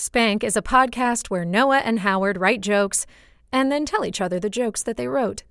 Spank 0.00 0.42
is 0.42 0.56
a 0.56 0.62
podcast 0.62 1.28
where 1.28 1.44
Noah 1.44 1.80
and 1.80 1.98
Howard 1.98 2.40
write 2.40 2.62
jokes 2.62 3.04
and 3.52 3.70
then 3.70 3.84
tell 3.84 4.02
each 4.02 4.18
other 4.18 4.40
the 4.40 4.48
jokes 4.48 4.82
that 4.82 4.96
they 4.96 5.06
wrote. 5.06 5.42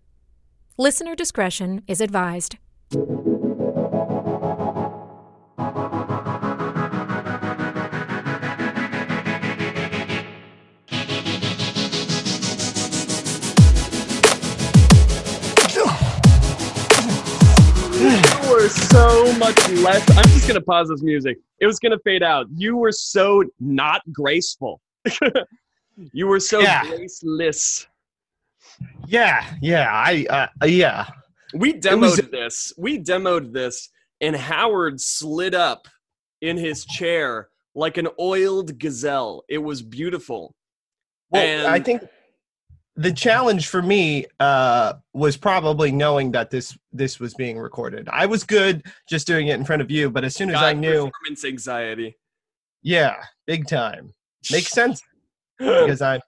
Listener 0.76 1.16
discretion 1.16 1.84
is 1.86 2.02
advised. 2.02 2.58
So 18.90 19.34
much 19.38 19.70
less. 19.70 20.10
I'm 20.18 20.24
just 20.26 20.48
gonna 20.48 20.62
pause 20.62 20.90
this 20.90 21.02
music. 21.04 21.38
It 21.60 21.66
was 21.66 21.80
gonna 21.80 22.00
fade 22.04 22.24
out. 22.24 22.48
You 22.56 22.76
were 22.78 22.92
so 22.92 23.44
not 23.60 24.02
graceful. 24.12 24.82
you 26.14 26.28
were 26.28 26.40
so 26.40 26.60
Yeah. 26.60 26.86
graceless. 26.88 27.88
Yeah, 29.08 29.46
yeah, 29.62 29.90
I, 29.92 30.26
uh, 30.30 30.66
yeah. 30.66 31.08
We 31.54 31.74
was- 31.74 31.82
demoed 31.86 32.32
this. 32.32 32.74
We 32.78 33.00
demoed 33.00 33.54
this, 33.54 33.90
and 34.22 34.36
Howard 34.36 35.00
slid 35.02 35.56
up 35.56 35.88
in 36.42 36.58
his 36.58 36.86
chair 36.86 37.50
like 37.76 37.98
an 37.98 38.08
oiled 38.20 38.78
gazelle. 38.80 39.44
It 39.50 39.58
was 39.60 39.82
beautiful. 39.82 40.56
Well, 41.32 41.68
I 41.68 41.80
think 41.80 42.04
the 43.00 43.14
challenge 43.14 43.68
for 43.68 43.82
me 43.82 44.26
uh, 44.42 44.94
was 45.14 45.38
probably 45.38 45.90
knowing 45.90 46.34
that 46.34 46.50
this 46.50 46.78
this 46.92 47.18
was 47.18 47.34
being 47.34 47.58
recorded. 47.58 48.10
I 48.12 48.26
was 48.26 48.44
good 48.44 48.86
just 49.08 49.26
doing 49.26 49.48
it 49.48 49.54
in 49.54 49.64
front 49.64 49.82
of 49.82 49.90
you, 49.90 50.10
but 50.10 50.26
as 50.26 50.36
soon 50.36 50.50
as 50.50 50.58
I 50.58 50.74
knew, 50.74 51.10
performance 51.10 51.46
anxiety. 51.46 52.18
yeah, 52.84 53.16
big 53.48 53.68
time 53.68 54.14
makes 54.52 54.72
sense 54.72 55.02
because 55.58 56.02
I'm 56.02 56.20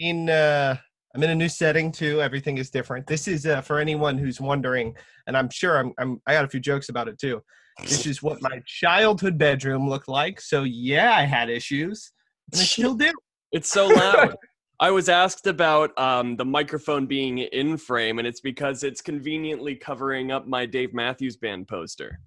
in 0.00 0.28
uh, 0.28 0.76
I'm 1.14 1.22
in 1.22 1.30
a 1.30 1.34
new 1.34 1.48
setting 1.48 1.90
too. 1.90 2.20
Everything 2.20 2.58
is 2.58 2.68
different. 2.68 3.06
This 3.06 3.26
is 3.26 3.46
uh, 3.46 3.62
for 3.62 3.78
anyone 3.78 4.18
who's 4.18 4.38
wondering, 4.38 4.94
and 5.26 5.34
I'm 5.34 5.48
sure 5.48 5.78
I'm, 5.78 5.94
I'm 5.98 6.20
I 6.26 6.34
got 6.34 6.44
a 6.44 6.48
few 6.48 6.60
jokes 6.60 6.90
about 6.90 7.08
it 7.08 7.18
too. 7.18 7.42
This 7.84 8.04
is 8.04 8.22
what 8.22 8.42
my 8.42 8.60
childhood 8.66 9.38
bedroom 9.38 9.88
looked 9.88 10.08
like. 10.08 10.42
So 10.42 10.64
yeah, 10.64 11.12
I 11.12 11.22
had 11.22 11.48
issues, 11.48 12.12
and 12.52 12.60
I 12.60 12.64
still 12.66 12.94
do. 12.96 13.12
It's 13.50 13.70
so 13.70 13.86
loud. 13.86 14.36
I 14.80 14.90
was 14.90 15.08
asked 15.08 15.46
about 15.46 15.98
um, 15.98 16.36
the 16.36 16.44
microphone 16.44 17.06
being 17.06 17.38
in 17.38 17.76
frame, 17.76 18.18
and 18.18 18.28
it's 18.28 18.40
because 18.40 18.84
it's 18.84 19.00
conveniently 19.00 19.74
covering 19.74 20.30
up 20.30 20.46
my 20.46 20.66
Dave 20.66 20.94
Matthews 20.94 21.36
Band 21.36 21.66
poster. 21.66 22.20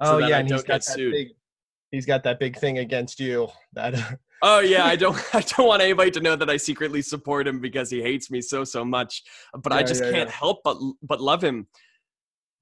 Oh 0.00 0.18
yeah, 0.18 0.36
I 0.36 0.40
and 0.40 0.50
he's 0.50 0.62
got 0.62 0.66
that 0.66 0.84
sued. 0.84 1.12
big. 1.12 1.28
He's 1.90 2.06
got 2.06 2.22
that 2.24 2.38
big 2.38 2.56
thing 2.56 2.78
against 2.78 3.20
you. 3.20 3.48
That 3.74 4.18
Oh 4.42 4.58
yeah, 4.58 4.84
I 4.84 4.96
don't. 4.96 5.16
I 5.34 5.40
don't 5.40 5.66
want 5.66 5.82
anybody 5.82 6.10
to 6.12 6.20
know 6.20 6.36
that 6.36 6.50
I 6.50 6.56
secretly 6.56 7.00
support 7.00 7.46
him 7.46 7.60
because 7.60 7.90
he 7.90 8.02
hates 8.02 8.30
me 8.30 8.40
so 8.40 8.64
so 8.64 8.84
much. 8.84 9.22
But 9.54 9.72
I 9.72 9.82
just 9.82 10.02
yeah, 10.02 10.10
can't 10.10 10.28
yeah. 10.28 10.34
help 10.34 10.60
but 10.64 10.78
but 11.02 11.20
love 11.20 11.42
him. 11.42 11.68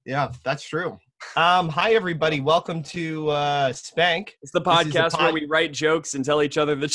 yeah, 0.05 0.31
that's 0.43 0.63
true. 0.63 0.99
Um, 1.35 1.69
hi 1.69 1.93
everybody, 1.93 2.41
welcome 2.41 2.83
to 2.83 3.29
uh, 3.29 3.71
Spank. 3.73 4.35
It's 4.41 4.51
the 4.51 4.59
This 4.59 4.87
is 4.87 4.95
a 4.95 4.99
podcast 4.99 5.19
where 5.19 5.31
we 5.31 5.45
write 5.45 5.71
jokes 5.71 6.13
and 6.13 6.25
tell 6.25 6.41
each 6.41 6.57
other 6.57 6.75
the 6.75 6.87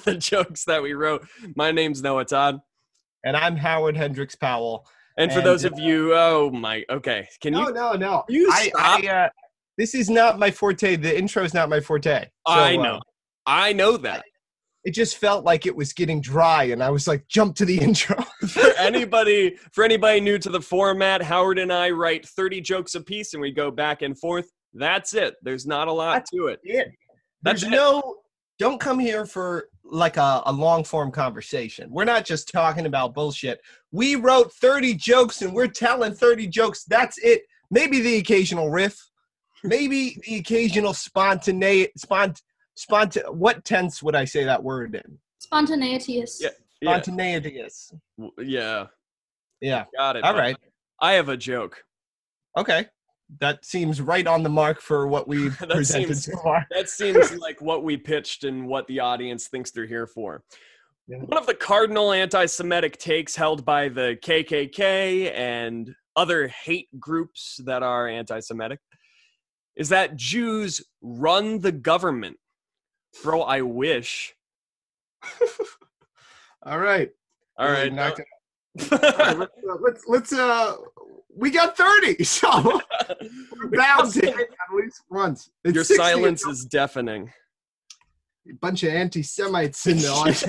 the 0.04 0.14
jokes 0.14 0.64
that 0.64 0.82
we 0.82 0.94
wrote. 0.94 1.26
My 1.56 1.72
name's 1.72 2.02
Noah 2.02 2.24
Todd, 2.24 2.60
and 3.24 3.36
I'm 3.36 3.56
Howard 3.56 3.96
Hendricks 3.96 4.34
Powell. 4.34 4.86
and 5.18 5.30
for 5.30 5.38
And, 5.38 5.46
those 5.46 5.64
uh, 5.64 5.68
of 5.68 5.78
you, 5.78 6.14
oh 6.14 6.50
my, 6.50 6.84
okay, 6.88 7.28
can 7.42 7.52
you? 7.52 7.64
no, 7.64 7.70
no. 7.70 7.92
No. 7.92 8.24
You 8.28 8.50
I, 8.50 8.68
stop? 8.68 9.04
I 9.04 9.08
uh, 9.08 9.28
this 9.76 9.94
is 9.94 10.08
not 10.08 10.38
my 10.38 10.50
forte. 10.50 10.96
The 10.96 11.16
intro 11.16 11.44
is 11.44 11.52
not 11.52 11.68
my 11.68 11.80
forte. 11.80 12.24
So, 12.24 12.28
I 12.46 12.76
uh, 12.76 12.82
know, 12.82 13.00
I 13.44 13.72
know 13.74 13.96
that. 13.98 14.24
It 14.84 14.92
just 14.92 15.16
felt 15.18 15.44
like 15.44 15.66
it 15.66 15.74
was 15.76 15.92
getting 15.92 16.20
dry, 16.20 16.64
and 16.64 16.82
I 16.82 16.90
was 16.90 17.06
like, 17.06 17.26
jump 17.28 17.56
to 17.56 17.64
the 17.64 17.78
intro. 17.86 18.16
for 18.48 18.66
anybody 18.78 19.56
for 19.72 19.84
anybody 19.84 20.20
new 20.20 20.38
to 20.38 20.50
the 20.50 20.60
format 20.60 21.22
howard 21.22 21.58
and 21.58 21.72
i 21.72 21.88
write 21.88 22.26
30 22.26 22.60
jokes 22.60 22.96
apiece 22.96 23.32
and 23.34 23.40
we 23.40 23.52
go 23.52 23.70
back 23.70 24.02
and 24.02 24.18
forth 24.18 24.50
that's 24.74 25.14
it 25.14 25.34
there's 25.42 25.64
not 25.66 25.86
a 25.86 25.92
lot 25.92 26.14
That's 26.14 26.30
to 26.30 26.46
it 26.48 26.58
it. 26.64 26.88
That's 27.42 27.62
There's 27.62 27.72
it. 27.72 27.76
no. 27.76 28.16
Don't 28.58 28.80
come 28.80 28.98
here 28.98 29.26
for 29.26 29.68
like 29.84 30.16
a, 30.16 30.42
a 30.46 30.52
long 30.52 30.84
form 30.84 31.10
conversation. 31.10 31.90
We're 31.90 32.04
not 32.04 32.24
just 32.24 32.50
talking 32.52 32.86
about 32.86 33.14
bullshit. 33.14 33.60
We 33.90 34.14
wrote 34.16 34.52
30 34.54 34.94
jokes 34.94 35.42
and 35.42 35.52
we're 35.52 35.66
telling 35.66 36.14
30 36.14 36.46
jokes. 36.46 36.84
That's 36.84 37.18
it. 37.18 37.42
Maybe 37.70 38.00
the 38.00 38.16
occasional 38.18 38.70
riff. 38.70 38.96
Maybe 39.64 40.16
the 40.26 40.36
occasional 40.36 40.94
spontaneity. 40.94 41.92
Spont. 41.98 42.40
Spont. 42.78 43.16
What 43.34 43.64
tense 43.64 44.02
would 44.02 44.14
I 44.16 44.24
say 44.24 44.44
that 44.44 44.62
word 44.62 44.94
in? 44.94 45.18
Spontaneity 45.38 46.18
is. 46.20 46.38
Yeah. 46.42 46.48
yeah 46.80 47.02
Spontaneous. 47.02 47.92
yeah 48.38 48.86
Yeah. 49.60 49.84
got 49.96 50.16
it 50.16 50.24
All 50.24 50.34
right. 50.34 50.56
i 51.00 51.12
have 51.12 51.28
a 51.28 51.36
joke 51.36 51.82
Okay. 52.56 52.86
That 53.40 53.64
seems 53.64 53.98
right 54.02 54.26
on 54.26 54.42
the 54.42 54.50
mark 54.50 54.80
for 54.82 55.06
what 55.06 55.26
we 55.26 55.48
That 55.60 55.70
presented 55.70 56.08
seems- 56.18 56.24
so 56.26 56.36
far. 56.42 56.66
that 56.70 56.88
seems 56.90 57.34
like 57.38 57.60
what 57.62 57.82
we 57.82 57.96
pitched 57.96 58.44
and 58.44 58.66
what 58.68 58.86
the 58.88 59.00
audience 59.00 59.48
thinks 59.48 59.70
they're 59.70 59.86
here 59.86 60.06
for 60.06 60.42
Yeah. 61.08 61.18
one 61.18 61.38
of 61.38 61.46
the 61.46 61.54
cardinal 61.54 62.12
anti-semitic 62.12 62.98
takes 62.98 63.34
held 63.36 63.64
by 63.64 63.88
the 63.88 64.16
kkk 64.22 65.32
and 65.34 65.94
other 66.14 66.46
hate 66.48 66.88
groups 67.00 67.58
that 67.64 67.82
are 67.82 68.06
anti-semitic 68.06 68.78
is 69.76 69.88
that 69.88 70.14
jews 70.16 70.82
run 71.00 71.58
the 71.60 71.72
government 71.72 72.36
bro 73.22 73.42
i 73.42 73.60
wish 73.60 74.34
All 76.64 76.78
right. 76.78 77.10
all 77.58 77.66
We're 77.66 77.72
right 77.74 77.92
not 77.92 78.18
no- 78.18 78.24
gonna- 78.90 79.02
all 79.02 79.26
right, 79.26 79.38
let's, 79.38 79.52
uh, 79.68 79.74
let's 79.80 80.04
let's 80.08 80.32
uh 80.32 80.76
we 81.36 81.50
got 81.50 81.76
30 81.76 82.22
so 82.24 82.80
we're 83.56 83.70
bound 83.70 84.12
to 84.12 84.20
hit 84.20 84.36
at 84.36 84.74
least 84.74 85.02
once 85.10 85.50
It's 85.64 85.74
Your 85.74 85.84
silence 85.84 86.46
is 86.46 86.64
deafening. 86.64 87.30
a 88.48 88.54
bunch 88.60 88.82
of 88.84 88.90
anti-semites 88.90 89.86
in 89.86 89.98
the 89.98 90.08
audience 90.08 90.46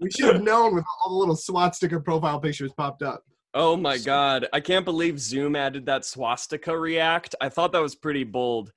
we 0.00 0.10
should 0.10 0.34
have 0.34 0.42
known 0.42 0.74
with 0.74 0.84
all 1.04 1.10
the 1.12 1.18
little 1.18 1.36
swastika 1.36 1.98
profile 2.00 2.40
pictures 2.40 2.72
popped 2.76 3.02
up 3.02 3.22
oh 3.54 3.76
my 3.76 3.98
god. 3.98 4.46
I 4.52 4.60
can't 4.60 4.84
believe 4.84 5.18
Zoom 5.18 5.56
added 5.56 5.84
that 5.86 6.04
swastika 6.04 6.76
react. 6.78 7.34
I 7.40 7.48
thought 7.48 7.72
that 7.72 7.82
was 7.82 7.96
pretty 7.96 8.22
bold. 8.22 8.72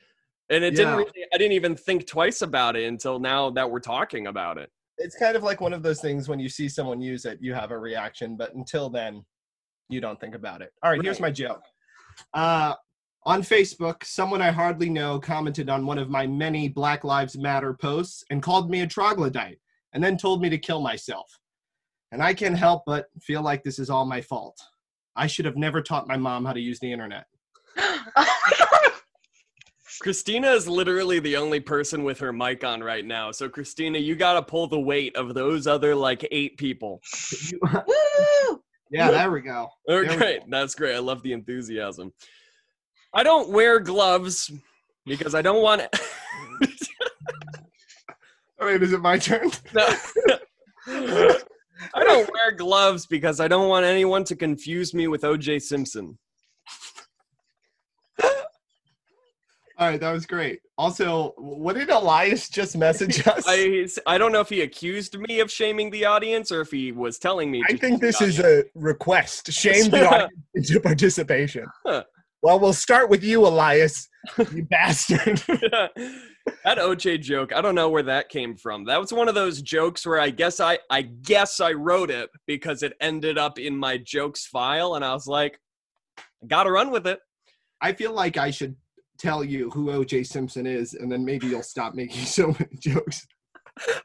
And 0.49 0.63
it 0.63 0.75
didn't 0.75 0.97
really 0.97 1.25
I 1.33 1.37
didn't 1.37 1.53
even 1.53 1.75
think 1.75 2.07
twice 2.07 2.41
about 2.41 2.75
it 2.75 2.85
until 2.85 3.19
now 3.19 3.49
that 3.51 3.69
we're 3.69 3.79
talking 3.79 4.27
about 4.27 4.57
it. 4.57 4.69
it's 4.97 5.15
kind 5.15 5.35
of 5.35 5.43
like 5.43 5.61
one 5.61 5.73
of 5.73 5.81
those 5.83 6.01
things 6.01 6.27
when 6.29 6.39
you 6.39 6.49
see 6.49 6.69
someone 6.69 7.01
use 7.01 7.25
it 7.25 7.39
you 7.41 7.53
have 7.53 7.71
a 7.71 7.77
reaction 7.77 8.37
but 8.37 8.53
until 8.53 8.89
then 8.89 9.25
you 9.89 9.99
don't 9.99 10.19
think 10.19 10.35
about 10.35 10.61
it 10.61 10.71
all 10.83 10.91
right 10.91 11.01
here's 11.01 11.19
my 11.19 11.31
joke 11.31 11.63
uh 12.35 12.73
on 13.25 13.41
Facebook, 13.41 14.03
someone 14.03 14.41
I 14.41 14.51
hardly 14.51 14.89
know 14.89 15.19
commented 15.19 15.69
on 15.69 15.85
one 15.85 15.97
of 15.97 16.09
my 16.09 16.27
many 16.27 16.67
Black 16.67 17.03
Lives 17.05 17.37
Matter 17.37 17.73
posts 17.73 18.23
and 18.29 18.43
called 18.43 18.69
me 18.69 18.81
a 18.81 18.87
troglodyte 18.87 19.59
and 19.93 20.03
then 20.03 20.17
told 20.17 20.41
me 20.41 20.49
to 20.49 20.57
kill 20.57 20.81
myself. 20.81 21.39
And 22.11 22.21
I 22.21 22.33
can't 22.33 22.57
help 22.57 22.83
but 22.85 23.07
feel 23.21 23.41
like 23.41 23.63
this 23.63 23.79
is 23.79 23.89
all 23.89 24.05
my 24.05 24.21
fault. 24.21 24.57
I 25.15 25.27
should 25.27 25.45
have 25.45 25.55
never 25.55 25.81
taught 25.81 26.07
my 26.07 26.17
mom 26.17 26.43
how 26.45 26.53
to 26.53 26.59
use 26.59 26.79
the 26.79 26.91
internet. 26.91 27.25
Christina 30.01 30.51
is 30.51 30.67
literally 30.67 31.19
the 31.19 31.37
only 31.37 31.59
person 31.59 32.03
with 32.03 32.19
her 32.19 32.33
mic 32.33 32.63
on 32.63 32.81
right 32.83 33.05
now. 33.05 33.31
So 33.31 33.47
Christina, 33.49 33.99
you 33.99 34.15
got 34.15 34.33
to 34.33 34.41
pull 34.41 34.67
the 34.67 34.79
weight 34.79 35.15
of 35.15 35.33
those 35.33 35.67
other 35.67 35.95
like 35.95 36.27
8 36.31 36.57
people. 36.57 37.01
Yeah, 38.91 39.09
there 39.09 39.31
we 39.31 39.41
go. 39.41 39.69
There 39.87 40.01
we 40.01 40.09
Okay, 40.09 40.37
go. 40.37 40.45
that's 40.49 40.75
great. 40.75 40.95
I 40.95 40.99
love 40.99 41.23
the 41.23 41.33
enthusiasm. 41.33 42.13
I 43.11 43.23
don't 43.23 43.49
wear 43.49 43.79
gloves 43.79 44.51
because 45.07 45.33
I 45.33 45.41
don't 45.41 45.63
want 45.63 45.81
All 48.61 48.67
right, 48.67 48.81
is 48.81 48.93
it 48.93 49.01
my 49.01 49.17
turn? 49.17 49.49
No. 49.73 49.87
I 51.95 52.03
don't 52.03 52.29
wear 52.31 52.51
gloves 52.55 53.07
because 53.07 53.39
I 53.39 53.47
don't 53.47 53.67
want 53.67 53.83
anyone 53.85 54.23
to 54.25 54.35
confuse 54.35 54.93
me 54.93 55.07
with 55.07 55.23
OJ 55.23 55.63
Simpson. 55.63 56.19
All 59.79 59.89
right, 59.89 59.99
that 59.99 60.11
was 60.11 60.25
great. 60.25 60.61
Also, 60.77 61.33
what 61.37 61.75
did 61.75 61.89
Elias 61.89 62.47
just 62.47 62.77
message 62.77 63.25
us? 63.27 63.43
I 63.47 63.87
I 64.05 64.17
don't 64.17 64.31
know 64.31 64.39
if 64.39 64.49
he 64.49 64.61
accused 64.61 65.17
me 65.17 65.39
of 65.39 65.51
shaming 65.51 65.89
the 65.89 66.05
audience 66.05 66.51
or 66.51 66.61
if 66.61 66.71
he 66.71 66.91
was 66.91 67.17
telling 67.17 67.49
me. 67.49 67.63
I 67.67 67.77
think 67.77 67.99
this 67.99 68.21
is 68.21 68.39
a 68.39 68.65
request. 68.75 69.51
Shame 69.51 69.89
the 69.89 70.07
audience 70.07 70.31
into 70.53 70.79
participation. 70.79 71.65
Huh. 71.85 72.03
Well, 72.43 72.59
we'll 72.59 72.73
start 72.73 73.09
with 73.09 73.23
you, 73.23 73.47
Elias, 73.47 74.09
you 74.51 74.63
bastard. 74.69 75.37
that 75.47 76.77
OJ 76.77 77.21
joke. 77.21 77.53
I 77.53 77.61
don't 77.61 77.73
know 77.73 77.89
where 77.89 78.03
that 78.03 78.27
came 78.29 78.57
from. 78.57 78.83
That 78.83 78.99
was 78.99 79.13
one 79.13 79.29
of 79.29 79.35
those 79.35 79.61
jokes 79.61 80.05
where 80.05 80.19
I 80.19 80.29
guess 80.29 80.59
I 80.59 80.77
I 80.89 81.03
guess 81.03 81.59
I 81.59 81.71
wrote 81.71 82.11
it 82.11 82.29
because 82.45 82.83
it 82.83 82.93
ended 83.01 83.37
up 83.37 83.57
in 83.57 83.75
my 83.75 83.97
jokes 83.97 84.45
file, 84.45 84.95
and 84.95 85.03
I 85.03 85.13
was 85.13 85.25
like, 85.25 85.57
gotta 86.45 86.69
run 86.69 86.91
with 86.91 87.07
it. 87.07 87.19
I 87.81 87.93
feel 87.93 88.13
like 88.13 88.37
I 88.37 88.51
should 88.51 88.75
tell 89.17 89.43
you 89.43 89.69
who 89.71 89.87
OJ 89.87 90.25
Simpson 90.27 90.65
is, 90.65 90.93
and 90.93 91.11
then 91.11 91.23
maybe 91.23 91.47
you'll 91.47 91.63
stop 91.63 91.93
making 91.93 92.25
so 92.25 92.47
many 92.47 92.75
jokes. 92.79 93.25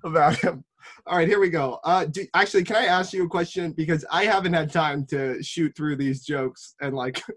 about 0.05 0.37
him. 0.37 0.65
All 1.07 1.17
right, 1.19 1.29
here 1.29 1.41
we 1.41 1.51
go. 1.51 1.81
Uh, 1.85 2.07
do, 2.07 2.25
actually, 2.35 2.65
can 2.65 2.77
I 2.77 2.87
ask 2.87 3.13
you 3.13 3.25
a 3.25 3.29
question? 3.29 3.73
Because 3.73 4.05
I 4.11 4.25
haven't 4.25 4.55
had 4.55 4.73
time 4.73 5.05
to 5.07 5.43
shoot 5.43 5.75
through 5.77 5.97
these 5.97 6.25
jokes 6.25 6.75
and 6.81 6.95
like. 6.95 7.23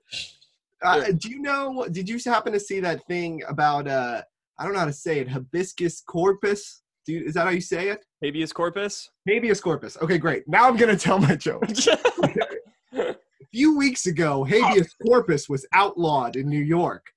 Uh, 0.84 1.04
Sure. 1.04 1.14
Do 1.14 1.30
you 1.30 1.42
know? 1.44 1.88
Did 1.92 2.10
you 2.10 2.18
happen 2.26 2.52
to 2.54 2.60
see 2.60 2.80
that 2.80 3.06
thing 3.06 3.44
about? 3.48 3.88
Uh, 3.88 4.24
I 4.58 4.64
don't 4.64 4.74
know 4.74 4.80
how 4.80 4.86
to 4.86 4.92
say 4.94 5.20
it. 5.20 5.28
Hibiscus 5.28 6.02
corpus. 6.02 6.82
Do 7.06 7.14
you, 7.14 7.24
is 7.26 7.36
that 7.36 7.44
how 7.44 7.52
you 7.52 7.62
say 7.62 7.90
it? 7.90 8.04
Habeas 8.24 8.52
corpus. 8.52 9.10
Habeas 9.28 9.62
corpus. 9.62 9.98
Okay, 10.02 10.18
great. 10.18 10.44
Now 10.48 10.68
I'm 10.68 10.78
gonna 10.78 10.98
tell 10.98 11.20
my 11.20 11.36
joke. 11.36 11.66
A 12.94 13.16
few 13.52 13.78
weeks 13.78 14.06
ago, 14.06 14.44
habeas 14.44 14.96
corpus 15.06 15.50
was 15.50 15.66
outlawed 15.74 16.36
in 16.36 16.48
New 16.50 16.64
York. 16.64 17.12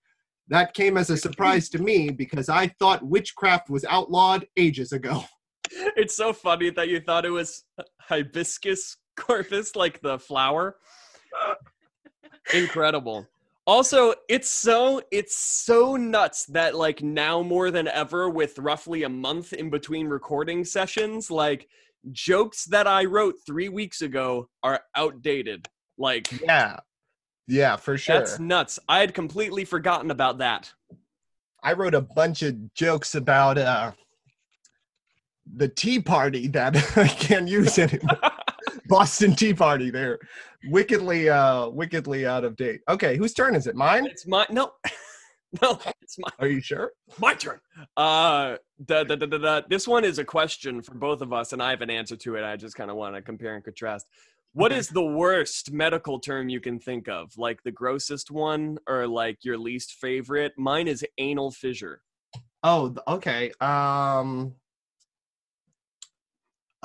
That 0.49 0.75
came 0.75 0.97
as 0.97 1.11
a 1.11 1.17
surprise 1.17 1.69
to 1.71 1.79
me 1.79 2.11
because 2.11 2.49
I 2.49 2.69
thought 2.79 3.07
witchcraft 3.07 3.71
was 3.71 3.85
outlawed 3.87 4.47
ages 4.57 4.93
ago. 4.93 5.25
it's 5.97 6.17
so 6.17 6.33
funny 6.33 6.71
that 6.71 6.89
you 6.89 7.01
thought 7.01 7.25
it 7.25 7.31
was 7.31 7.65
hibiscus 8.01 8.97
corpus, 9.17 9.75
like 9.75 10.01
the 10.03 10.19
flower. 10.19 10.77
Incredible. 12.53 13.27
Also, 13.67 14.13
it's 14.29 14.51
so 14.51 15.01
it's 15.11 15.37
so 15.37 15.97
nuts 15.97 16.45
that 16.47 16.75
like 16.75 17.03
now 17.03 17.43
more 17.43 17.71
than 17.71 17.89
ever, 17.89 18.29
with 18.29 18.59
roughly 18.59 19.05
a 19.05 19.09
month 19.09 19.55
in 19.55 19.71
between 19.71 20.07
recording 20.07 20.65
sessions, 20.65 21.31
like 21.31 21.67
jokes 22.13 22.67
that 22.67 22.87
I 22.87 23.07
wrote 23.07 23.37
three 23.47 23.71
weeks 23.71 24.03
ago 24.03 24.49
are 24.63 24.83
outdated. 24.95 25.67
Like 25.97 26.31
Yeah, 26.43 26.81
yeah, 27.47 27.77
for 27.77 27.99
sure. 27.99 28.19
that's 28.19 28.39
nuts. 28.39 28.79
I 28.89 29.01
had 29.01 29.15
completely 29.15 29.65
forgotten 29.65 30.11
about 30.11 30.39
that. 30.39 30.73
I 31.63 31.73
wrote 31.73 31.95
a 31.95 32.01
bunch 32.01 32.43
of 32.43 32.75
jokes 32.75 33.15
about 33.15 33.57
uh, 33.57 33.93
the 35.57 35.69
Tea 35.69 36.01
Party 36.01 36.47
that 36.49 36.77
I 36.97 37.09
can't 37.09 37.49
use 37.49 37.79
anymore. 37.79 38.19
Boston 38.87 39.35
Tea 39.35 39.55
Party. 39.55 39.91
They're 39.91 40.19
wickedly, 40.69 41.29
uh, 41.29 41.69
wickedly 41.69 42.27
out 42.27 42.45
of 42.45 42.57
date. 42.57 42.81
Okay, 42.89 43.17
whose 43.17 43.33
turn 43.33 43.55
is 43.55 43.67
it? 43.67 43.75
Mine? 43.75 44.07
It's 44.07 44.27
my 44.27 44.47
no, 44.51 44.73
no, 45.63 45.79
it's 46.03 46.19
my 46.19 46.29
Are 46.39 46.47
you 46.47 46.61
sure? 46.61 46.93
my 47.19 47.35
turn. 47.35 47.61
Uh, 47.97 48.57
da, 48.85 49.05
da, 49.05 49.17
da, 49.17 49.27
da, 49.27 49.39
da. 49.39 49.61
this 49.69 49.89
one 49.89 50.05
is 50.05 50.19
a 50.19 50.25
question 50.25 50.83
for 50.83 50.95
both 50.95 51.21
of 51.21 51.33
us, 51.33 51.53
and 51.53 51.63
I 51.63 51.71
have 51.71 51.81
an 51.81 51.91
answer 51.91 52.17
to 52.17 52.37
it. 52.37 52.45
I 52.45 52.57
just 52.57 52.77
kind 52.77 52.91
of 52.91 52.97
want 52.97 53.15
to 53.15 53.23
compare 53.23 53.55
and 53.55 53.65
contrast. 53.65 54.07
What 54.55 54.71
is 54.71 54.89
the 54.89 55.03
worst 55.03 55.73
medical 55.73 56.21
term 56.21 56.49
you 56.49 56.61
can 56.61 56.79
think 56.79 57.09
of? 57.09 57.33
Like 57.37 57.63
the 57.65 57.73
grossest 57.73 58.31
one, 58.31 58.79
or 58.89 59.07
like 59.07 59.39
your 59.43 59.59
least 59.59 59.95
favorite? 59.95 60.53
Mine 60.57 60.87
is 60.87 61.05
anal 61.19 61.51
fissure. 61.51 62.03
Oh, 62.63 62.95
okay. 63.09 63.51
Um. 63.61 64.55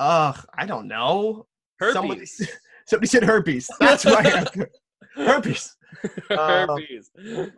Ugh, 0.00 0.46
I 0.58 0.66
don't 0.66 0.88
know. 0.88 1.46
Herpes. 1.78 1.94
Somebody, 1.94 2.26
somebody 2.86 3.06
said 3.06 3.22
herpes. 3.22 3.70
That's 3.78 4.04
answer. 4.04 4.68
Herpes. 5.14 5.76
Uh, 6.30 6.66
herpes. 6.66 7.10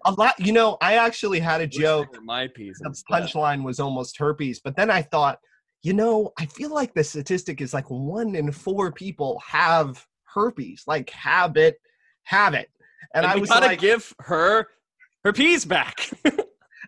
A 0.05 0.13
lot. 0.13 0.39
You 0.39 0.53
know, 0.53 0.77
I 0.81 0.95
actually 0.95 1.39
had 1.39 1.61
a 1.61 1.67
joke. 1.67 2.19
my 2.23 2.49
piece. 2.49 2.79
The 2.81 2.91
punchline 3.11 3.63
was 3.63 3.81
almost 3.81 4.19
herpes, 4.19 4.61
but 4.61 4.77
then 4.77 4.91
I 4.91 5.03
thought, 5.03 5.39
you 5.83 5.93
know, 5.93 6.33
I 6.39 6.47
feel 6.47 6.73
like 6.73 6.95
the 6.95 7.05
statistic 7.05 7.61
is 7.61 7.75
like 7.75 7.91
one 7.91 8.35
in 8.35 8.53
four 8.53 8.93
people 8.93 9.43
have 9.47 10.05
herpes, 10.25 10.85
like 10.87 11.11
have 11.11 11.57
it, 11.57 11.81
have 12.25 12.55
it. 12.55 12.71
And, 13.15 13.25
And, 13.25 13.33
I 13.33 13.35
we 13.35 13.41
was 13.41 13.51
gotta 13.51 13.67
like, 13.67 13.81
give 13.81 14.15
her 14.21 14.69
her 15.25 15.33
peas 15.33 15.65
back. 15.65 16.11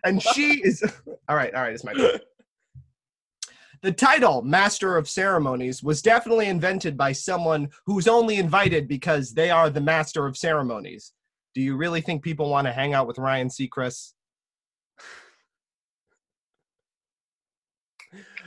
and 0.05 0.21
she 0.21 0.61
is 0.63 0.83
all 1.29 1.35
right 1.35 1.53
all 1.53 1.61
right 1.61 1.73
it's 1.73 1.83
my 1.83 1.93
turn 1.93 2.19
the 3.81 3.91
title 3.91 4.41
master 4.41 4.97
of 4.97 5.07
ceremonies 5.09 5.83
was 5.83 6.01
definitely 6.01 6.47
invented 6.47 6.97
by 6.97 7.11
someone 7.11 7.69
who's 7.85 8.07
only 8.07 8.37
invited 8.37 8.87
because 8.87 9.33
they 9.33 9.49
are 9.51 9.69
the 9.69 9.81
master 9.81 10.25
of 10.25 10.37
ceremonies 10.37 11.13
do 11.53 11.61
you 11.61 11.75
really 11.77 12.01
think 12.01 12.23
people 12.23 12.49
want 12.49 12.65
to 12.65 12.73
hang 12.73 12.93
out 12.93 13.07
with 13.07 13.17
ryan 13.17 13.47
seacrest 13.49 14.13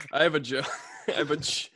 I 0.13 0.23
have 0.23 0.35
a 0.35 0.39
joke. 0.39 0.65
I 1.07 1.11
have 1.13 1.31
a. 1.31 1.37
j- 1.37 1.69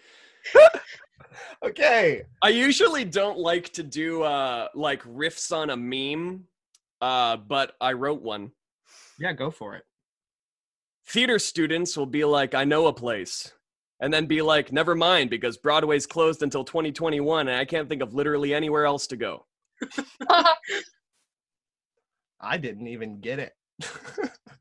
okay 1.66 2.24
I 2.42 2.50
usually 2.50 3.06
don't 3.06 3.40
like 3.40 3.72
to 3.74 3.84
do 3.84 4.24
uh 4.24 4.68
like 4.75 5.02
riffs 5.04 5.56
on 5.56 5.70
a 5.70 5.78
meme, 5.78 6.44
uh, 7.02 7.38
but 7.38 7.74
I 7.80 7.94
wrote 7.94 8.22
one. 8.22 8.52
yeah 9.20 9.34
go 9.34 9.50
for 9.50 9.75
it 9.75 9.84
Theater 11.08 11.40
students 11.40 11.98
will 11.98 12.06
be 12.06 12.24
like, 12.25 12.54
"I 12.54 12.64
know 12.64 12.88
a 12.88 12.94
place," 12.94 13.52
and 14.00 14.14
then 14.14 14.26
be 14.26 14.42
like, 14.42 14.72
"Never 14.72 14.96
mind," 14.96 15.30
because 15.30 15.58
Broadway's 15.58 16.06
closed 16.06 16.44
until 16.44 16.64
2021, 16.64 17.48
and 17.50 17.58
I 17.58 17.66
can't 17.66 17.90
think 17.90 18.02
of 18.02 18.14
literally 18.14 18.54
anywhere 18.54 18.86
else 18.86 19.08
to 19.08 19.18
go. 19.18 19.46
i 22.40 22.58
didn't 22.58 22.88
even 22.88 23.19
get 23.19 23.40
it 23.40 23.54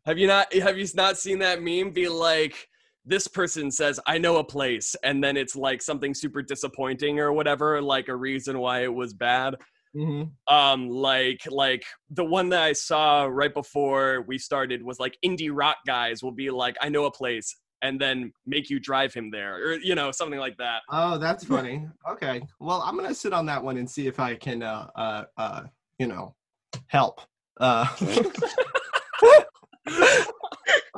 Have 0.07 0.19
you 0.19 0.27
not? 0.27 0.53
Have 0.55 0.79
you 0.79 0.87
not 0.95 1.17
seen 1.17 1.39
that 1.41 1.63
meme? 1.63 1.91
Be 1.91 2.09
like. 2.09 2.69
This 3.05 3.27
person 3.29 3.71
says, 3.71 3.99
I 4.07 4.19
know 4.19 4.37
a 4.37 4.45
place, 4.45 4.95
and 5.03 5.23
then 5.23 5.37
it's 5.37 5.57
like 5.57 5.83
something 5.83 6.15
super 6.15 6.43
disappointing 6.43 7.19
or 7.19 7.33
whatever, 7.33 7.83
like 7.83 8.09
a 8.09 8.17
reason 8.17 8.59
why 8.59 8.85
it 8.85 8.95
was 8.95 9.13
bad. 9.13 9.57
hmm 9.95 10.23
um 10.49 10.89
like 10.89 11.41
like 11.51 11.85
the 12.11 12.25
one 12.25 12.49
that 12.49 12.63
i 12.63 12.73
saw 12.73 13.25
right 13.25 13.53
before 13.53 14.25
we 14.27 14.39
started 14.39 14.83
was 14.83 14.99
like 14.99 15.19
indie 15.23 15.51
rock 15.53 15.77
guys 15.87 16.23
will 16.23 16.33
be 16.33 16.49
like 16.51 16.75
i 16.81 16.89
know 16.89 17.05
a 17.05 17.11
place 17.11 17.55
and 17.83 18.01
then 18.01 18.33
make 18.47 18.71
you 18.71 18.81
drive 18.81 19.13
him 19.13 19.31
there 19.31 19.57
or 19.57 19.75
you 19.75 19.95
know 19.95 20.11
something 20.11 20.39
like 20.39 20.57
that. 20.57 20.81
Oh 20.91 21.19
that's 21.19 21.45
funny. 21.55 21.87
Okay. 22.09 22.41
Well 22.61 22.81
i'm 22.87 22.97
gonna 22.97 23.15
sit 23.15 23.33
on 23.33 23.45
that 23.47 23.63
one 23.63 23.77
and 23.77 23.91
see 23.91 24.07
if 24.07 24.19
i 24.19 24.35
can 24.35 24.63
uh 24.63 24.89
uh 24.97 25.25
uh 25.37 25.63
you 25.99 26.07
know 26.07 26.35
help. 26.87 27.21
Uh 27.61 27.87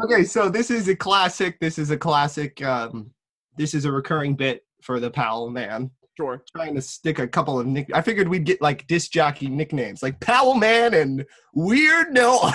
okay 0.02 0.24
so 0.24 0.48
this 0.48 0.70
is 0.70 0.88
a 0.88 0.96
classic 0.96 1.58
this 1.60 1.78
is 1.78 1.90
a 1.90 1.96
classic 1.96 2.62
um 2.64 3.10
this 3.56 3.74
is 3.74 3.84
a 3.84 3.92
recurring 3.92 4.34
bit 4.34 4.64
for 4.82 5.00
the 5.00 5.10
powell 5.10 5.48
man. 5.50 5.90
Sure. 6.16 6.44
Trying 6.54 6.76
to 6.76 6.80
stick 6.82 7.18
a 7.18 7.26
couple 7.26 7.58
of 7.58 7.66
nick 7.66 7.88
i 7.92 8.00
figured 8.00 8.28
we'd 8.28 8.44
get 8.44 8.62
like 8.62 8.86
disc 8.86 9.10
jockey 9.10 9.48
nicknames 9.48 10.00
like 10.02 10.20
powell 10.20 10.54
man 10.54 10.94
and 10.94 11.26
weird 11.54 12.12
no 12.12 12.40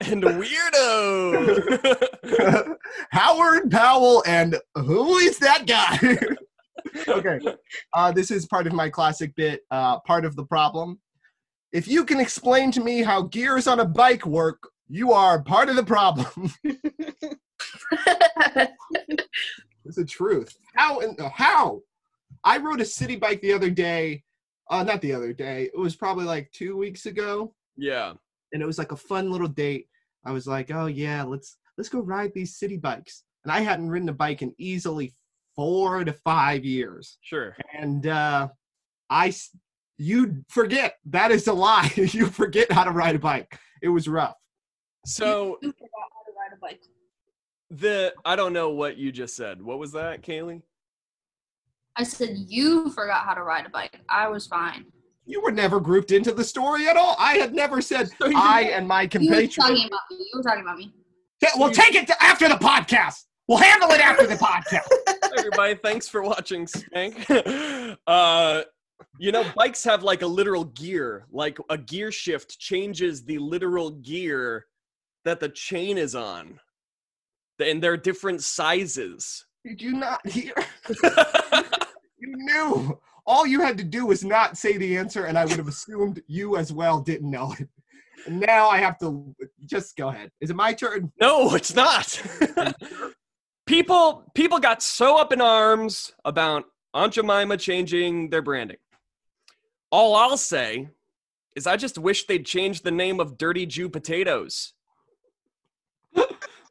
and 0.00 0.24
weirdo. 0.24 1.56
Howard 3.12 3.70
powell 3.70 4.24
and 4.26 4.56
who 4.74 5.18
is 5.18 5.38
that 5.38 5.66
guy? 5.66 6.18
Okay 7.06 7.38
uh 7.92 8.10
this 8.10 8.30
is 8.30 8.46
part 8.46 8.66
of 8.66 8.72
my 8.72 8.88
classic 8.88 9.36
bit 9.36 9.60
uh 9.70 10.00
part 10.00 10.24
of 10.24 10.34
the 10.34 10.44
problem. 10.46 10.98
If 11.72 11.86
you 11.86 12.04
can 12.04 12.18
explain 12.18 12.72
to 12.72 12.80
me 12.80 13.02
how 13.02 13.22
gears 13.22 13.68
on 13.68 13.78
a 13.80 13.84
bike 13.84 14.26
work 14.26 14.58
you 14.90 15.12
are 15.12 15.42
part 15.42 15.68
of 15.68 15.76
the 15.76 15.84
problem 15.84 16.26
It's 19.86 19.96
the 19.96 20.04
truth. 20.04 20.56
How 20.74 21.00
and 21.00 21.18
how? 21.34 21.80
I 22.44 22.58
rode 22.58 22.80
a 22.80 22.84
city 22.84 23.16
bike 23.16 23.40
the 23.40 23.52
other 23.52 23.70
day. 23.70 24.22
Uh, 24.70 24.84
not 24.84 25.00
the 25.00 25.12
other 25.12 25.32
day. 25.32 25.68
It 25.74 25.78
was 25.78 25.96
probably 25.96 26.26
like 26.26 26.52
two 26.52 26.76
weeks 26.76 27.06
ago, 27.06 27.54
yeah 27.76 28.12
and 28.52 28.62
it 28.62 28.66
was 28.66 28.78
like 28.78 28.92
a 28.92 28.96
fun 28.96 29.30
little 29.30 29.48
date. 29.48 29.88
I 30.24 30.32
was 30.32 30.46
like, 30.46 30.70
oh 30.70 30.86
yeah, 30.86 31.22
let's 31.22 31.56
let's 31.78 31.88
go 31.88 32.00
ride 32.00 32.32
these 32.34 32.58
city 32.58 32.76
bikes. 32.76 33.24
And 33.44 33.52
I 33.52 33.60
hadn't 33.60 33.90
ridden 33.90 34.08
a 34.08 34.12
bike 34.12 34.42
in 34.42 34.54
easily 34.58 35.14
four 35.56 36.04
to 36.04 36.12
five 36.12 36.64
years. 36.64 37.18
sure 37.22 37.56
And 37.78 38.06
uh, 38.06 38.48
I, 39.08 39.32
you 39.96 40.44
forget 40.48 40.96
that 41.06 41.30
is 41.30 41.46
a 41.46 41.52
lie. 41.52 41.90
you 41.96 42.26
forget 42.26 42.70
how 42.70 42.84
to 42.84 42.90
ride 42.90 43.16
a 43.16 43.18
bike. 43.18 43.58
It 43.82 43.88
was 43.88 44.08
rough. 44.08 44.36
So 45.04 45.58
You 45.62 45.72
forgot 45.72 45.90
how 46.12 46.22
to 46.24 46.32
ride 46.36 46.56
a 46.56 46.60
bike. 46.60 46.80
the 47.70 48.12
i 48.24 48.34
don't 48.36 48.52
know 48.52 48.70
what 48.70 48.96
you 48.96 49.12
just 49.12 49.34
said 49.36 49.62
what 49.62 49.78
was 49.78 49.92
that 49.92 50.22
kaylee 50.22 50.62
I 51.96 52.04
said 52.04 52.30
you 52.46 52.88
forgot 52.90 53.24
how 53.24 53.34
to 53.34 53.42
ride 53.42 53.66
a 53.66 53.68
bike. 53.68 54.00
I 54.08 54.28
was 54.28 54.46
fine. 54.46 54.86
You 55.26 55.42
were 55.42 55.50
never 55.50 55.80
grouped 55.80 56.12
into 56.12 56.32
the 56.32 56.44
story 56.44 56.86
at 56.88 56.96
all. 56.96 57.14
I 57.18 57.36
had 57.36 57.52
never 57.52 57.82
said 57.82 58.08
So 58.18 58.28
you- 58.28 58.38
I 58.38 58.70
and 58.72 58.86
my 58.88 59.02
You 59.02 59.06
were 59.06 59.08
compatriots. 59.10 59.56
talking 59.56 59.86
about 59.86 60.00
me. 60.10 60.16
You 60.18 60.38
were 60.38 60.42
talking 60.42 60.62
about 60.62 60.78
me. 60.78 60.94
Yeah, 61.42 61.50
We'll 61.56 61.72
take 61.72 61.94
it 61.96 62.06
to 62.06 62.22
after 62.22 62.48
the 62.48 62.54
podcast. 62.54 63.24
We'll 63.48 63.58
handle 63.58 63.90
it 63.90 64.00
after 64.00 64.26
the 64.26 64.36
podcast. 64.36 64.88
everybody 65.38 65.74
thanks 65.82 66.08
for 66.08 66.22
watching 66.22 66.66
spank 66.66 67.26
uh 68.06 68.62
you 69.18 69.30
know 69.32 69.44
bikes 69.56 69.82
have 69.84 70.02
like 70.02 70.22
a 70.22 70.26
literal 70.26 70.64
gear 70.64 71.26
like 71.30 71.58
a 71.70 71.76
gear 71.76 72.10
shift 72.12 72.58
changes 72.58 73.24
the 73.24 73.38
literal 73.38 73.90
gear 73.90 74.66
that 75.24 75.40
the 75.40 75.48
chain 75.48 75.98
is 75.98 76.14
on 76.14 76.60
and 77.58 77.82
they're 77.82 77.96
different 77.96 78.42
sizes 78.42 79.44
Did 79.64 79.82
you 79.82 79.92
not 79.92 80.26
hear? 80.26 80.54
You 82.20 82.34
knew. 82.36 83.00
All 83.26 83.46
you 83.46 83.60
had 83.60 83.78
to 83.78 83.84
do 83.84 84.06
was 84.06 84.24
not 84.24 84.58
say 84.58 84.76
the 84.76 84.96
answer, 84.96 85.24
and 85.24 85.38
I 85.38 85.44
would 85.44 85.56
have 85.56 85.68
assumed 85.68 86.22
you 86.26 86.56
as 86.56 86.72
well 86.72 87.00
didn't 87.00 87.30
know 87.30 87.54
it. 87.58 87.68
And 88.26 88.40
now 88.40 88.68
I 88.68 88.78
have 88.78 88.98
to 88.98 89.34
just 89.64 89.96
go 89.96 90.08
ahead. 90.08 90.30
Is 90.40 90.50
it 90.50 90.56
my 90.56 90.74
turn? 90.74 91.10
no 91.20 91.54
it's 91.54 91.74
not 91.74 92.22
people 93.66 94.30
people 94.34 94.58
got 94.58 94.82
so 94.82 95.16
up 95.16 95.32
in 95.32 95.40
arms 95.40 96.12
about 96.24 96.64
Aunt 96.92 97.14
Jemima 97.14 97.56
changing 97.56 98.28
their 98.28 98.42
branding. 98.42 98.76
All 99.90 100.14
I'll 100.14 100.36
say 100.36 100.88
is 101.56 101.66
I 101.66 101.76
just 101.76 101.96
wish 101.96 102.26
they'd 102.26 102.44
change 102.44 102.82
the 102.82 102.90
name 102.90 103.20
of 103.20 103.38
Dirty 103.38 103.64
Jew 103.64 103.88
Potatoes. 103.88 104.74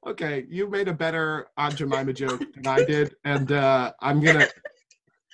Okay, 0.08 0.46
you 0.50 0.70
made 0.70 0.88
a 0.88 0.94
better 0.94 1.48
Aunt 1.58 1.76
Jemima 1.76 2.14
joke 2.14 2.40
than 2.56 2.66
I 2.68 2.84
did, 2.86 3.16
and 3.26 3.52
uh, 3.52 3.92
I'm 4.02 4.22
gonna, 4.22 4.48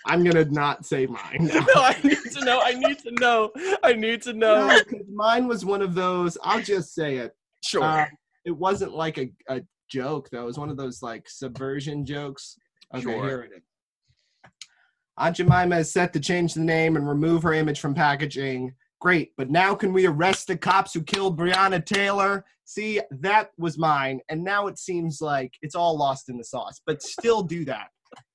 I'm 0.07 0.23
gonna 0.23 0.45
not 0.45 0.85
say 0.85 1.05
mine. 1.05 1.37
now. 1.53 1.65
no, 1.67 1.81
I 1.81 1.99
need 2.03 2.17
to 2.33 2.43
know. 2.43 2.61
I 2.63 2.73
need 2.73 2.99
to 3.03 3.11
know. 3.11 3.51
I 3.83 3.93
need 3.93 4.21
to 4.23 4.33
know. 4.33 4.67
No, 4.67 4.99
mine 5.11 5.47
was 5.47 5.63
one 5.65 5.83
of 5.83 5.93
those. 5.93 6.35
I'll 6.43 6.61
just 6.61 6.95
say 6.95 7.17
it. 7.17 7.35
Sure. 7.63 7.83
Uh, 7.83 8.05
it 8.43 8.51
wasn't 8.51 8.93
like 8.93 9.19
a, 9.19 9.29
a 9.49 9.61
joke 9.89 10.29
though. 10.31 10.41
It 10.43 10.47
was 10.47 10.57
one 10.57 10.69
of 10.69 10.77
those 10.77 11.03
like 11.03 11.29
subversion 11.29 12.03
jokes. 12.03 12.57
Okay, 12.93 13.03
Sure. 13.03 13.23
here 13.27 13.41
it 13.43 13.51
is. 13.57 13.61
Aunt 15.17 15.37
Jemima 15.37 15.77
is 15.77 15.93
set 15.93 16.11
to 16.13 16.19
change 16.19 16.53
the 16.53 16.61
name 16.61 16.95
and 16.97 17.07
remove 17.07 17.43
her 17.43 17.53
image 17.53 17.79
from 17.79 17.93
packaging. 17.93 18.73
Great, 18.99 19.31
but 19.37 19.49
now 19.49 19.75
can 19.75 19.93
we 19.93 20.07
arrest 20.07 20.47
the 20.47 20.57
cops 20.57 20.93
who 20.93 21.01
killed 21.03 21.37
Breonna 21.37 21.85
Taylor? 21.85 22.43
See, 22.65 22.99
that 23.11 23.51
was 23.57 23.77
mine, 23.77 24.21
and 24.29 24.43
now 24.43 24.67
it 24.67 24.79
seems 24.79 25.21
like 25.21 25.53
it's 25.61 25.75
all 25.75 25.97
lost 25.97 26.29
in 26.29 26.37
the 26.37 26.43
sauce. 26.43 26.81
But 26.85 27.03
still, 27.03 27.43
do 27.43 27.63
that. 27.65 27.89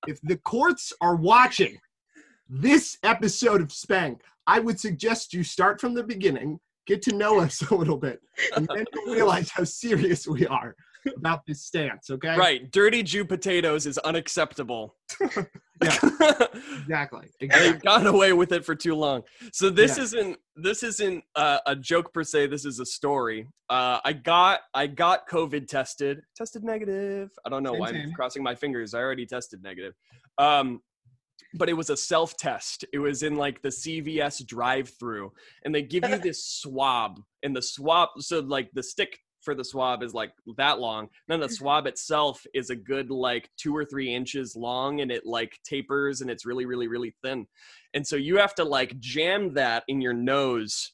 If 0.07 0.21
the 0.23 0.37
courts 0.39 0.93
are 1.01 1.17
watching 1.17 1.77
this 2.49 2.97
episode 3.03 3.61
of 3.61 3.73
Spank, 3.73 4.23
I 4.47 4.61
would 4.61 4.79
suggest 4.79 5.35
you 5.35 5.43
start 5.43 5.81
from 5.81 5.95
the 5.95 6.05
beginning, 6.05 6.61
get 6.87 7.03
to 7.03 7.15
know 7.15 7.41
us 7.41 7.61
a 7.71 7.75
little 7.75 7.97
bit, 7.97 8.21
and 8.57 8.69
then 8.75 8.85
you'll 8.95 9.15
realize 9.15 9.51
how 9.51 9.65
serious 9.65 10.27
we 10.27 10.47
are 10.47 10.77
about 11.17 11.47
this 11.47 11.63
stance. 11.63 12.11
Okay? 12.11 12.37
right. 12.37 12.71
Dirty 12.71 13.03
Jew 13.03 13.25
Potatoes 13.25 13.87
is 13.87 13.99
unacceptable. 13.99 14.97
Yeah. 15.83 15.97
Exactly. 16.83 17.29
They've 17.41 17.51
Exactly. 17.51 17.81
gotten 17.81 18.07
away 18.09 18.35
with 18.35 18.53
it 18.53 18.67
for 18.67 18.75
too 18.75 18.95
long. 18.95 19.23
So 19.53 19.71
this 19.71 19.97
Yeah. 19.97 20.03
isn't 20.05 20.37
this 20.57 20.83
isn't 20.83 21.25
uh, 21.37 21.59
a 21.67 21.75
joke 21.75 22.13
per 22.13 22.23
se. 22.23 22.49
This 22.49 22.67
is 22.67 22.81
a 22.81 22.85
story. 22.85 23.49
Uh, 23.71 23.99
I 24.05 24.13
got 24.13 24.61
I 24.75 24.89
got 24.89 25.27
COVID 25.27 25.69
tested. 25.69 26.21
Tested 26.37 26.65
negative. 26.65 27.31
I 27.47 27.49
don't 27.49 27.63
know 27.63 27.73
Same, 27.73 27.81
why 27.81 27.89
I'm 27.89 28.13
crossing 28.13 28.43
my 28.43 28.55
fingers. 28.55 28.93
I 28.93 28.99
already 28.99 29.25
tested 29.25 29.63
negative. 29.63 29.95
Um, 30.37 30.81
but 31.55 31.69
it 31.69 31.75
was 31.75 31.89
a 31.91 31.97
self 31.97 32.37
test. 32.37 32.85
It 32.93 32.99
was 32.99 33.23
in 33.23 33.37
like 33.37 33.63
the 33.63 33.71
CVS 33.71 34.45
drive 34.47 34.91
through, 34.99 35.33
and 35.65 35.75
they 35.75 35.83
give 35.83 36.07
you 36.09 36.19
this 36.23 36.45
swab, 36.45 37.21
and 37.43 37.57
the 37.57 37.63
swab. 37.63 38.11
So 38.19 38.41
like 38.41 38.71
the 38.75 38.83
stick 38.83 39.19
for 39.43 39.55
the 39.55 39.65
swab 39.65 40.03
is 40.03 40.15
like 40.15 40.33
that 40.57 40.79
long. 40.79 41.09
Then 41.29 41.41
the 41.41 41.47
mm-hmm. 41.47 41.55
swab 41.55 41.87
itself 41.87 42.45
is 42.55 42.71
a 42.71 42.77
good 42.77 43.11
like 43.11 43.49
two 43.57 43.77
or 43.77 43.85
three 43.85 44.15
inches 44.15 44.57
long, 44.57 45.01
and 45.01 45.11
it 45.11 45.27
like 45.27 45.59
tapers, 45.65 46.21
and 46.21 46.31
it's 46.31 46.47
really, 46.47 46.67
really, 46.67 46.89
really 46.89 47.15
thin. 47.23 47.47
And 47.95 48.07
so 48.07 48.17
you 48.17 48.37
have 48.37 48.55
to 48.57 48.65
like 48.65 48.99
jam 49.01 49.55
that 49.55 49.85
in 49.89 50.01
your 50.01 50.13
nose. 50.13 50.93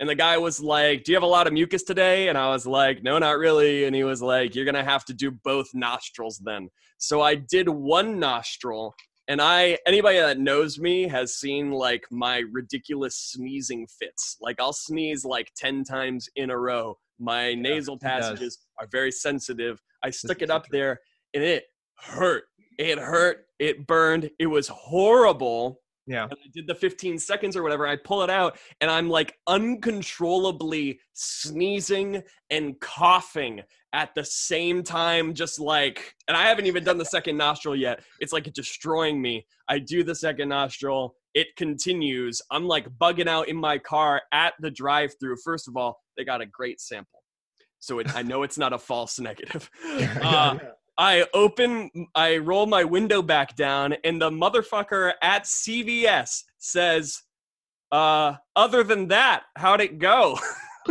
And 0.00 0.08
the 0.08 0.14
guy 0.14 0.36
was 0.36 0.60
like, 0.60 1.04
Do 1.04 1.12
you 1.12 1.16
have 1.16 1.22
a 1.22 1.26
lot 1.26 1.46
of 1.46 1.52
mucus 1.52 1.84
today? 1.84 2.28
And 2.28 2.36
I 2.36 2.48
was 2.48 2.66
like, 2.66 3.02
No, 3.02 3.18
not 3.18 3.38
really. 3.38 3.84
And 3.84 3.94
he 3.94 4.04
was 4.04 4.20
like, 4.20 4.54
You're 4.54 4.64
going 4.64 4.74
to 4.74 4.84
have 4.84 5.04
to 5.06 5.14
do 5.14 5.30
both 5.30 5.68
nostrils 5.74 6.40
then. 6.44 6.70
So 6.98 7.20
I 7.20 7.36
did 7.36 7.68
one 7.68 8.18
nostril. 8.18 8.94
And 9.28 9.40
I, 9.40 9.78
anybody 9.86 10.18
that 10.18 10.40
knows 10.40 10.78
me 10.80 11.06
has 11.06 11.36
seen 11.36 11.70
like 11.70 12.04
my 12.10 12.42
ridiculous 12.50 13.16
sneezing 13.16 13.86
fits. 13.86 14.36
Like 14.40 14.60
I'll 14.60 14.72
sneeze 14.72 15.24
like 15.24 15.52
10 15.56 15.84
times 15.84 16.28
in 16.34 16.50
a 16.50 16.58
row. 16.58 16.98
My 17.22 17.54
nasal 17.54 17.96
passages 17.96 18.58
are 18.80 18.88
very 18.90 19.12
sensitive. 19.12 19.80
I 20.02 20.10
stuck 20.10 20.42
it 20.42 20.50
up 20.50 20.66
there 20.72 20.98
and 21.34 21.44
it 21.44 21.64
hurt. 21.96 22.44
It 22.78 22.98
hurt. 22.98 23.44
It 23.60 23.86
burned. 23.86 24.28
It 24.40 24.46
was 24.48 24.66
horrible 24.66 25.78
Yeah. 26.08 26.24
and 26.24 26.32
I 26.32 26.48
did 26.52 26.66
the 26.66 26.74
15 26.74 27.18
seconds 27.18 27.56
or 27.56 27.62
whatever. 27.62 27.86
I 27.86 27.94
pull 27.94 28.22
it 28.22 28.30
out 28.30 28.58
and 28.80 28.90
I'm 28.90 29.08
like 29.08 29.36
uncontrollably 29.46 30.98
sneezing 31.12 32.22
and 32.50 32.80
coughing 32.80 33.62
at 33.92 34.14
the 34.16 34.24
same 34.24 34.82
time, 34.82 35.32
just 35.34 35.60
like, 35.60 36.14
and 36.26 36.36
I 36.36 36.48
haven't 36.48 36.66
even 36.66 36.82
done 36.82 36.98
the 36.98 37.04
second 37.04 37.36
nostril 37.36 37.76
yet. 37.76 38.02
It's 38.18 38.32
like 38.32 38.52
destroying 38.52 39.22
me. 39.22 39.46
I 39.68 39.78
do 39.78 40.02
the 40.02 40.14
second 40.14 40.48
nostril, 40.48 41.14
it 41.34 41.48
continues. 41.56 42.40
I'm 42.50 42.66
like 42.66 42.88
bugging 42.98 43.28
out 43.28 43.48
in 43.48 43.56
my 43.56 43.78
car 43.78 44.22
at 44.32 44.54
the 44.60 44.70
drive 44.70 45.14
through. 45.18 45.36
First 45.44 45.68
of 45.68 45.76
all, 45.76 46.00
they 46.16 46.24
got 46.24 46.40
a 46.40 46.46
great 46.46 46.80
sample. 46.80 47.22
So 47.78 47.98
it, 47.98 48.14
I 48.14 48.22
know 48.22 48.42
it's 48.42 48.58
not 48.58 48.72
a 48.72 48.78
false 48.78 49.18
negative. 49.18 49.70
Uh, 50.22 50.58
I 50.98 51.26
open, 51.32 51.90
I 52.14 52.36
roll 52.36 52.66
my 52.66 52.84
window 52.84 53.22
back 53.22 53.56
down, 53.56 53.94
and 54.04 54.20
the 54.20 54.30
motherfucker 54.30 55.14
at 55.22 55.44
CVS 55.44 56.42
says, 56.58 57.22
uh, 57.90 58.34
other 58.54 58.84
than 58.84 59.08
that, 59.08 59.44
how'd 59.56 59.80
it 59.80 59.98
go? 59.98 60.38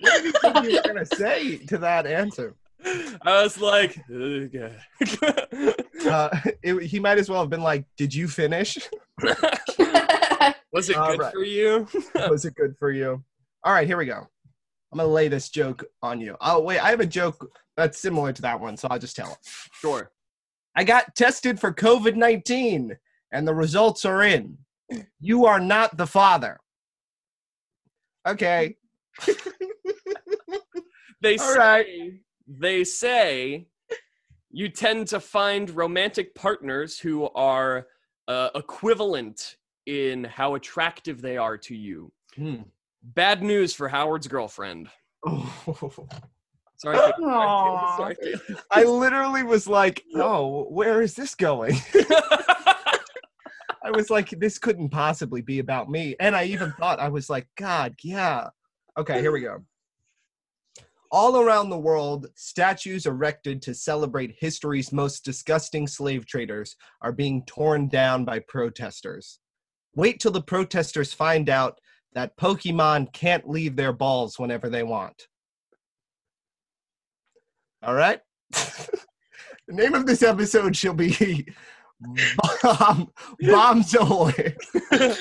What 0.00 0.22
did 0.22 0.24
you 0.24 0.32
think 0.32 0.64
you 0.64 0.76
were 0.76 0.82
gonna 0.82 1.06
say 1.06 1.56
to 1.56 1.78
that 1.78 2.06
answer? 2.06 2.54
I 2.84 3.42
was 3.42 3.60
like. 3.60 3.98
Uh, 4.06 4.70
it, 6.62 6.82
he 6.82 7.00
might 7.00 7.18
as 7.18 7.30
well 7.30 7.40
have 7.40 7.50
been 7.50 7.62
like, 7.62 7.84
"Did 7.96 8.14
you 8.14 8.28
finish? 8.28 8.78
was 10.72 10.90
it 10.90 10.96
All 10.96 11.12
good 11.12 11.20
right. 11.20 11.32
for 11.32 11.44
you? 11.44 11.88
Was 12.28 12.44
it 12.44 12.54
good 12.54 12.74
for 12.78 12.90
you?" 12.90 13.22
All 13.64 13.72
right, 13.72 13.86
here 13.86 13.96
we 13.96 14.06
go. 14.06 14.28
I'm 14.92 14.98
gonna 14.98 15.08
lay 15.08 15.28
this 15.28 15.48
joke 15.48 15.84
on 16.02 16.20
you. 16.20 16.36
Oh 16.40 16.60
wait, 16.60 16.78
I 16.80 16.90
have 16.90 17.00
a 17.00 17.06
joke 17.06 17.50
that's 17.76 17.98
similar 17.98 18.32
to 18.32 18.42
that 18.42 18.60
one, 18.60 18.76
so 18.76 18.88
I'll 18.90 18.98
just 18.98 19.16
tell 19.16 19.32
it. 19.32 19.38
sure. 19.80 20.10
I 20.76 20.84
got 20.84 21.14
tested 21.14 21.58
for 21.58 21.72
COVID 21.72 22.16
19 22.16 22.96
and 23.32 23.48
the 23.48 23.54
results 23.54 24.04
are 24.04 24.22
in. 24.22 24.58
You 25.20 25.46
are 25.46 25.60
not 25.60 25.96
the 25.96 26.06
father. 26.06 26.60
Okay. 28.26 28.76
They 31.24 31.38
All 31.38 31.52
say, 31.52 31.58
right. 31.58 31.86
They 32.46 32.84
say 32.84 33.66
you 34.50 34.68
tend 34.68 35.08
to 35.08 35.20
find 35.20 35.70
romantic 35.70 36.34
partners 36.34 36.98
who 36.98 37.28
are 37.34 37.86
uh, 38.28 38.50
equivalent 38.54 39.56
in 39.86 40.24
how 40.24 40.54
attractive 40.54 41.20
they 41.20 41.36
are 41.36 41.58
to 41.58 41.74
you. 41.74 42.12
Hmm. 42.36 42.62
Bad 43.02 43.42
news 43.42 43.74
for 43.74 43.88
Howard's 43.88 44.28
girlfriend. 44.28 44.88
Oh. 45.26 45.92
Sorry. 46.76 46.96
Taylor. 46.96 47.30
Aw. 47.30 47.96
Sorry, 47.96 48.16
Taylor. 48.22 48.60
I 48.70 48.84
literally 48.84 49.42
was 49.42 49.66
like, 49.66 50.04
oh, 50.16 50.64
where 50.70 51.02
is 51.02 51.14
this 51.14 51.34
going? 51.34 51.76
I 53.84 53.90
was 53.90 54.10
like, 54.10 54.30
this 54.30 54.58
couldn't 54.58 54.88
possibly 54.90 55.42
be 55.42 55.58
about 55.58 55.90
me. 55.90 56.16
And 56.18 56.34
I 56.34 56.44
even 56.44 56.72
thought, 56.78 57.00
I 57.00 57.08
was 57.08 57.28
like, 57.28 57.46
God, 57.56 57.94
yeah. 58.02 58.48
Okay, 58.96 59.20
here 59.20 59.32
we 59.32 59.40
go. 59.40 59.62
All 61.14 61.38
around 61.38 61.70
the 61.70 61.78
world, 61.78 62.26
statues 62.34 63.06
erected 63.06 63.62
to 63.62 63.72
celebrate 63.72 64.34
history's 64.40 64.90
most 64.90 65.24
disgusting 65.24 65.86
slave 65.86 66.26
traders 66.26 66.74
are 67.02 67.12
being 67.12 67.44
torn 67.44 67.86
down 67.86 68.24
by 68.24 68.40
protesters. 68.40 69.38
Wait 69.94 70.18
till 70.18 70.32
the 70.32 70.42
protesters 70.42 71.14
find 71.14 71.48
out 71.48 71.78
that 72.14 72.36
Pokemon 72.36 73.12
can't 73.12 73.48
leave 73.48 73.76
their 73.76 73.92
balls 73.92 74.40
whenever 74.40 74.68
they 74.68 74.82
want. 74.82 75.28
All 77.84 77.94
right? 77.94 78.20
the 78.50 78.98
name 79.68 79.94
of 79.94 80.06
this 80.06 80.24
episode 80.24 80.74
shall 80.74 80.94
be 80.94 81.46
Bomb, 82.62 83.84
Ahoy. 84.00 84.54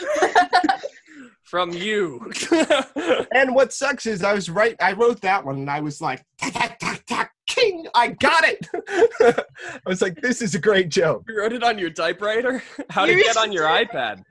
From 1.54 1.72
you. 1.72 2.32
And 3.36 3.54
what 3.54 3.72
sucks 3.74 4.08
is 4.08 4.24
I 4.24 4.34
was 4.34 4.50
right. 4.50 4.76
I 4.82 4.94
wrote 4.94 5.22
that 5.22 5.46
one 5.46 5.58
and 5.58 5.70
I 5.70 5.82
was 5.82 6.02
like, 6.02 6.26
tack, 6.40 6.80
tack, 6.80 7.06
tack, 7.06 7.32
king, 7.46 7.86
I 7.94 8.08
got 8.08 8.44
it. 8.44 8.68
I 9.76 9.80
was 9.86 10.02
like, 10.02 10.20
this 10.20 10.42
is 10.42 10.56
a 10.56 10.60
great 10.60 10.90
joke. 10.90 11.26
you 11.28 11.38
wrote 11.38 11.54
it 11.54 11.64
on 11.64 11.78
your 11.78 11.92
typewriter? 11.92 12.64
How 12.90 13.06
it 13.06 13.16
get 13.18 13.38
on 13.38 13.52
your 13.58 13.66
iPad? 13.66 14.24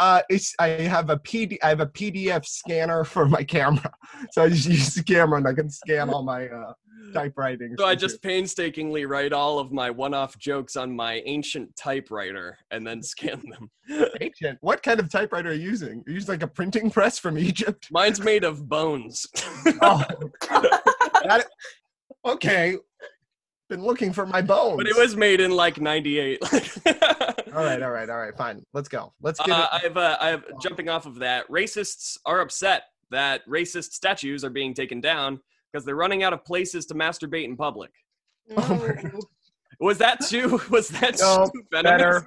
Uh, 0.00 0.22
it's 0.30 0.54
I 0.58 0.68
have 0.68 1.10
a 1.10 1.18
PD, 1.18 1.58
I 1.62 1.68
have 1.68 1.80
a 1.80 1.86
PDF 1.86 2.46
scanner 2.46 3.04
for 3.04 3.28
my 3.28 3.44
camera, 3.44 3.92
so 4.32 4.42
I 4.42 4.48
just 4.48 4.66
use 4.66 4.94
the 4.94 5.02
camera 5.02 5.36
and 5.36 5.46
I 5.46 5.52
can 5.52 5.68
scan 5.68 6.08
all 6.08 6.22
my 6.22 6.48
uh, 6.48 6.72
typewriting. 7.12 7.74
So 7.78 7.84
I 7.86 7.94
just 7.96 8.22
painstakingly 8.22 9.04
write 9.04 9.34
all 9.34 9.58
of 9.58 9.72
my 9.72 9.90
one-off 9.90 10.38
jokes 10.38 10.74
on 10.76 10.96
my 10.96 11.22
ancient 11.26 11.76
typewriter 11.76 12.56
and 12.70 12.86
then 12.86 13.02
scan 13.12 13.42
them. 13.50 13.70
ancient. 14.22 14.56
What 14.62 14.82
kind 14.82 15.00
of 15.00 15.10
typewriter 15.10 15.50
are 15.50 15.52
you 15.52 15.68
using? 15.68 15.98
Are 16.06 16.10
you 16.10 16.14
using 16.14 16.32
like 16.32 16.42
a 16.42 16.48
printing 16.48 16.90
press 16.90 17.18
from 17.18 17.36
Egypt? 17.36 17.88
Mine's 17.90 18.22
made 18.22 18.42
of 18.44 18.68
bones. 18.68 19.26
Oh, 19.82 20.02
That- 21.24 21.46
okay. 22.24 22.76
Been 23.70 23.82
looking 23.84 24.12
for 24.12 24.26
my 24.26 24.42
bones. 24.42 24.76
but 24.76 24.86
it 24.86 24.96
was 24.96 25.16
made 25.16 25.40
in 25.40 25.52
like 25.52 25.80
98. 25.80 26.40
All 27.52 27.64
right, 27.64 27.82
all 27.82 27.90
right, 27.90 28.08
all 28.08 28.16
right. 28.18 28.36
Fine. 28.36 28.62
Let's 28.74 28.88
go. 28.88 29.12
Let's 29.22 29.40
get 29.40 29.50
Uh, 29.50 29.68
it. 29.72 29.86
I've, 29.86 29.96
uh, 29.96 30.16
I've 30.20 30.44
jumping 30.62 30.88
off 30.88 31.04
of 31.06 31.16
that. 31.16 31.48
Racists 31.48 32.16
are 32.24 32.40
upset 32.42 32.84
that 33.10 33.44
racist 33.48 33.90
statues 33.92 34.44
are 34.44 34.50
being 34.50 34.72
taken 34.72 35.00
down 35.00 35.40
because 35.72 35.84
they're 35.84 35.96
running 35.96 36.22
out 36.22 36.32
of 36.32 36.44
places 36.44 36.86
to 36.86 36.94
masturbate 36.94 37.44
in 37.46 37.56
public. 37.56 37.90
Oh 38.56 38.88
No. 39.02 39.20
Was 39.80 39.98
that 39.98 40.20
too? 40.26 40.60
Was 40.70 40.88
that 40.90 41.18
No, 41.20 41.50
too 41.52 41.62
venomous? 41.72 42.24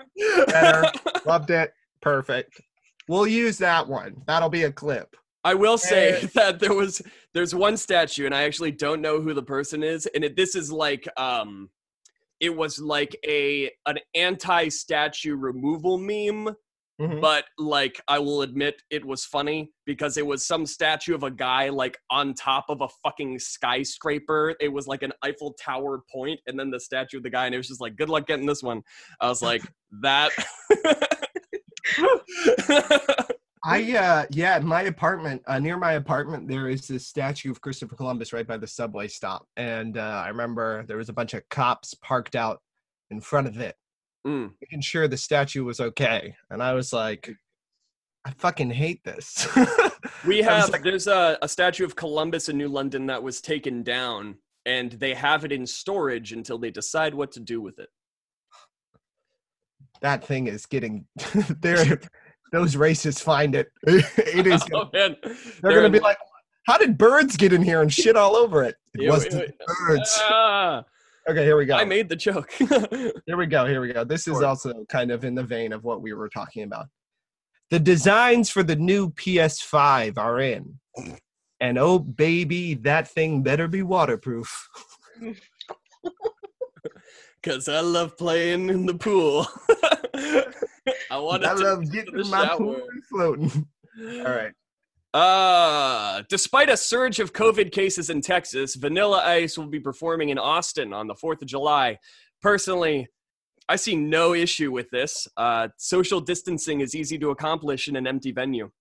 better. 0.47 0.91
Loved 1.25 1.51
it. 1.51 1.73
Perfect. 2.01 2.59
We'll 3.07 3.27
use 3.27 3.57
that 3.59 3.87
one. 3.87 4.23
That'll 4.27 4.49
be 4.49 4.63
a 4.63 4.71
clip. 4.71 5.15
I 5.43 5.53
will 5.53 5.77
say 5.77 6.25
that 6.35 6.59
there 6.59 6.73
was 6.73 7.01
there's 7.33 7.53
one 7.55 7.77
statue, 7.77 8.25
and 8.25 8.35
I 8.35 8.43
actually 8.43 8.71
don't 8.71 9.01
know 9.01 9.21
who 9.21 9.33
the 9.33 9.43
person 9.43 9.83
is, 9.83 10.05
and 10.07 10.23
it, 10.23 10.35
this 10.35 10.55
is 10.55 10.71
like 10.71 11.07
um, 11.17 11.69
it 12.39 12.55
was 12.55 12.79
like 12.79 13.15
a 13.25 13.71
an 13.85 13.99
anti-statue 14.15 15.35
removal 15.35 15.97
meme, 15.97 16.55
Mhm. 17.01 17.19
but 17.21 17.45
like 17.57 17.99
I 18.07 18.19
will 18.19 18.43
admit 18.43 18.83
it 18.91 19.03
was 19.03 19.25
funny 19.25 19.71
because 19.83 20.15
it 20.17 20.25
was 20.27 20.45
some 20.45 20.63
statue 20.67 21.15
of 21.15 21.23
a 21.23 21.31
guy 21.31 21.69
like 21.69 21.97
on 22.11 22.35
top 22.35 22.65
of 22.69 22.81
a 22.81 22.87
fucking 23.03 23.39
skyscraper. 23.39 24.53
It 24.61 24.69
was 24.71 24.85
like 24.87 25.01
an 25.01 25.11
Eiffel 25.23 25.53
Tower 25.53 26.03
point, 26.13 26.39
and 26.45 26.57
then 26.59 26.69
the 26.69 26.79
statue 26.79 27.17
of 27.17 27.23
the 27.23 27.31
guy, 27.31 27.47
and 27.47 27.55
it 27.55 27.57
was 27.57 27.67
just 27.67 27.81
like, 27.81 27.95
"Good 27.95 28.09
luck 28.09 28.27
getting 28.27 28.45
this 28.45 28.61
one." 28.61 28.83
I 29.19 29.27
was 29.27 29.41
like, 29.41 29.63
"That." 30.01 30.31
I 33.65 33.95
uh 33.95 34.25
yeah, 34.29 34.59
my 34.59 34.81
apartment, 34.83 35.41
uh, 35.47 35.57
near 35.59 35.77
my 35.77 35.93
apartment, 35.93 36.47
there 36.49 36.67
is 36.69 36.87
this 36.87 37.07
statue 37.07 37.49
of 37.51 37.61
Christopher 37.61 37.95
Columbus 37.95 38.33
right 38.33 38.45
by 38.45 38.57
the 38.57 38.67
subway 38.67 39.07
stop, 39.07 39.47
and 39.55 39.97
uh, 39.97 40.23
I 40.25 40.27
remember 40.29 40.83
there 40.87 40.97
was 40.97 41.07
a 41.09 41.13
bunch 41.13 41.33
of 41.33 41.47
cops 41.49 41.93
parked 41.93 42.35
out 42.35 42.61
in 43.09 43.21
front 43.21 43.47
of 43.47 43.57
it, 43.59 43.75
Mm. 44.27 44.51
making 44.61 44.81
sure 44.81 45.07
the 45.07 45.17
statue 45.17 45.63
was 45.63 45.79
okay, 45.79 46.35
and 46.49 46.61
I 46.63 46.73
was 46.73 46.91
like, 46.93 47.29
I 48.25 48.31
fucking 48.37 48.71
hate 48.71 49.03
this. 49.03 49.47
We 50.25 50.41
have 50.41 50.69
like- 50.69 50.83
there's 50.83 51.07
a, 51.07 51.37
a 51.41 51.47
statue 51.49 51.83
of 51.85 51.95
Columbus 51.95 52.47
in 52.49 52.57
New 52.57 52.67
London 52.69 53.05
that 53.07 53.23
was 53.23 53.39
taken 53.41 53.83
down, 53.83 54.35
and 54.65 54.91
they 54.93 55.13
have 55.13 55.43
it 55.45 55.51
in 55.53 55.65
storage 55.65 56.31
until 56.33 56.57
they 56.57 56.71
decide 56.71 57.13
what 57.13 57.31
to 57.33 57.39
do 57.41 57.61
with 57.61 57.79
it. 57.79 57.89
that 60.01 60.23
thing 60.23 60.47
is 60.47 60.65
getting 60.65 61.05
there. 61.61 61.99
Those 62.53 62.75
racists 62.75 63.21
find 63.21 63.55
it. 63.55 63.71
It 63.87 64.47
is. 64.47 64.63
Oh 64.73 64.89
man, 64.93 65.17
They're 65.61 65.75
gonna 65.75 65.89
be 65.89 65.99
like, 65.99 66.17
how 66.67 66.77
did 66.77 66.97
birds 66.97 67.35
get 67.35 67.51
in 67.51 67.63
here 67.63 67.81
and 67.81 67.91
shit 67.91 68.15
all 68.15 68.35
over 68.37 68.63
it? 68.63 68.75
It 68.93 69.01
ew, 69.01 69.11
the 69.11 69.51
birds. 69.87 70.19
Ah, 70.21 70.85
Okay, 71.27 71.43
here 71.43 71.57
we 71.57 71.65
go. 71.65 71.75
I 71.75 71.85
made 71.85 72.09
the 72.09 72.17
joke. 72.17 72.51
Here 73.25 73.37
we 73.37 73.45
go. 73.45 73.65
Here 73.65 73.79
we 73.79 73.93
go. 73.93 74.03
This 74.03 74.27
is 74.27 74.41
also 74.41 74.83
kind 74.89 75.09
of 75.09 75.23
in 75.23 75.35
the 75.35 75.43
vein 75.43 75.71
of 75.71 75.85
what 75.85 76.01
we 76.01 76.11
were 76.11 76.27
talking 76.27 76.63
about. 76.63 76.87
The 77.69 77.79
designs 77.79 78.49
for 78.49 78.61
the 78.61 78.75
new 78.75 79.09
PS5 79.11 80.17
are 80.17 80.41
in. 80.41 80.79
And 81.61 81.77
oh, 81.77 81.97
baby, 81.97 82.73
that 82.73 83.07
thing 83.07 83.41
better 83.41 83.69
be 83.69 83.83
waterproof. 83.83 84.67
Cause 87.41 87.69
I 87.69 87.79
love 87.79 88.17
playing 88.17 88.69
in 88.69 88.85
the 88.85 88.95
pool. 88.95 89.47
I 91.13 91.19
want 91.19 91.45
I 91.45 91.53
to 91.53 91.59
love 91.59 91.79
the 91.85 91.91
getting 91.91 92.19
in 92.19 92.29
my 92.29 92.47
pool 92.57 92.73
shower. 92.73 92.87
and 92.91 93.05
floating. 93.05 93.67
All 94.25 94.33
right. 94.33 94.51
Uh, 95.13 96.23
despite 96.27 96.69
a 96.69 96.77
surge 96.77 97.19
of 97.19 97.33
COVID 97.33 97.71
cases 97.71 98.09
in 98.09 98.19
Texas, 98.19 98.73
Vanilla 98.73 99.21
Ice 99.23 99.55
will 99.55 99.67
be 99.67 99.79
performing 99.79 100.29
in 100.29 100.39
Austin 100.39 100.91
on 100.91 101.05
the 101.05 101.13
4th 101.13 101.43
of 101.43 101.47
July. 101.47 101.99
Personally, 102.41 103.07
I 103.69 103.75
see 103.75 103.95
no 103.95 104.33
issue 104.33 104.71
with 104.71 104.89
this. 104.89 105.27
Uh, 105.37 105.67
social 105.77 106.19
distancing 106.19 106.81
is 106.81 106.95
easy 106.95 107.19
to 107.19 107.29
accomplish 107.29 107.87
in 107.87 107.95
an 107.95 108.07
empty 108.07 108.31
venue. 108.31 108.71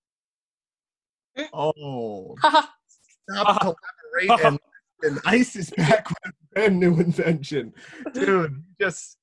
Oh, 1.52 2.34
Haha. 2.40 2.66
stop 3.30 3.76
collaborating. 4.20 4.58
and 5.02 5.20
ice 5.26 5.54
is 5.54 5.68
back 5.68 6.08
with 6.08 6.16
a 6.24 6.32
brand 6.54 6.80
new 6.80 6.98
invention. 6.98 7.74
Dude, 8.14 8.64
just, 8.80 9.18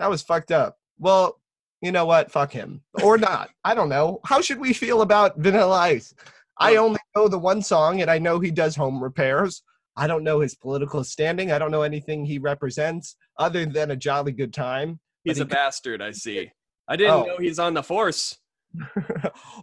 that 0.00 0.10
was 0.10 0.22
fucked 0.22 0.50
up. 0.50 0.76
Well, 0.98 1.40
you 1.80 1.92
know 1.92 2.04
what? 2.04 2.30
Fuck 2.30 2.52
him. 2.52 2.82
Or 3.02 3.18
not. 3.18 3.50
I 3.64 3.74
don't 3.74 3.88
know. 3.88 4.20
How 4.24 4.40
should 4.40 4.58
we 4.58 4.72
feel 4.72 5.02
about 5.02 5.36
Vanilla 5.38 5.76
Ice? 5.76 6.14
I 6.58 6.76
only 6.76 6.98
know 7.14 7.28
the 7.28 7.38
one 7.38 7.62
song, 7.62 8.00
and 8.02 8.10
I 8.10 8.18
know 8.18 8.40
he 8.40 8.50
does 8.50 8.74
home 8.74 9.02
repairs. 9.02 9.62
I 9.96 10.06
don't 10.06 10.24
know 10.24 10.40
his 10.40 10.54
political 10.56 11.04
standing. 11.04 11.52
I 11.52 11.58
don't 11.58 11.70
know 11.70 11.82
anything 11.82 12.24
he 12.24 12.38
represents 12.38 13.16
other 13.38 13.64
than 13.66 13.90
a 13.92 13.96
jolly 13.96 14.32
good 14.32 14.52
time. 14.52 14.98
He's 15.24 15.38
But 15.38 15.46
a 15.46 15.48
he- 15.48 15.54
bastard, 15.54 16.02
I 16.02 16.10
see. 16.12 16.50
I 16.88 16.96
didn't 16.96 17.12
Oh. 17.14 17.24
know 17.24 17.36
he's 17.38 17.58
on 17.58 17.74
the 17.74 17.82
force. 17.82 18.38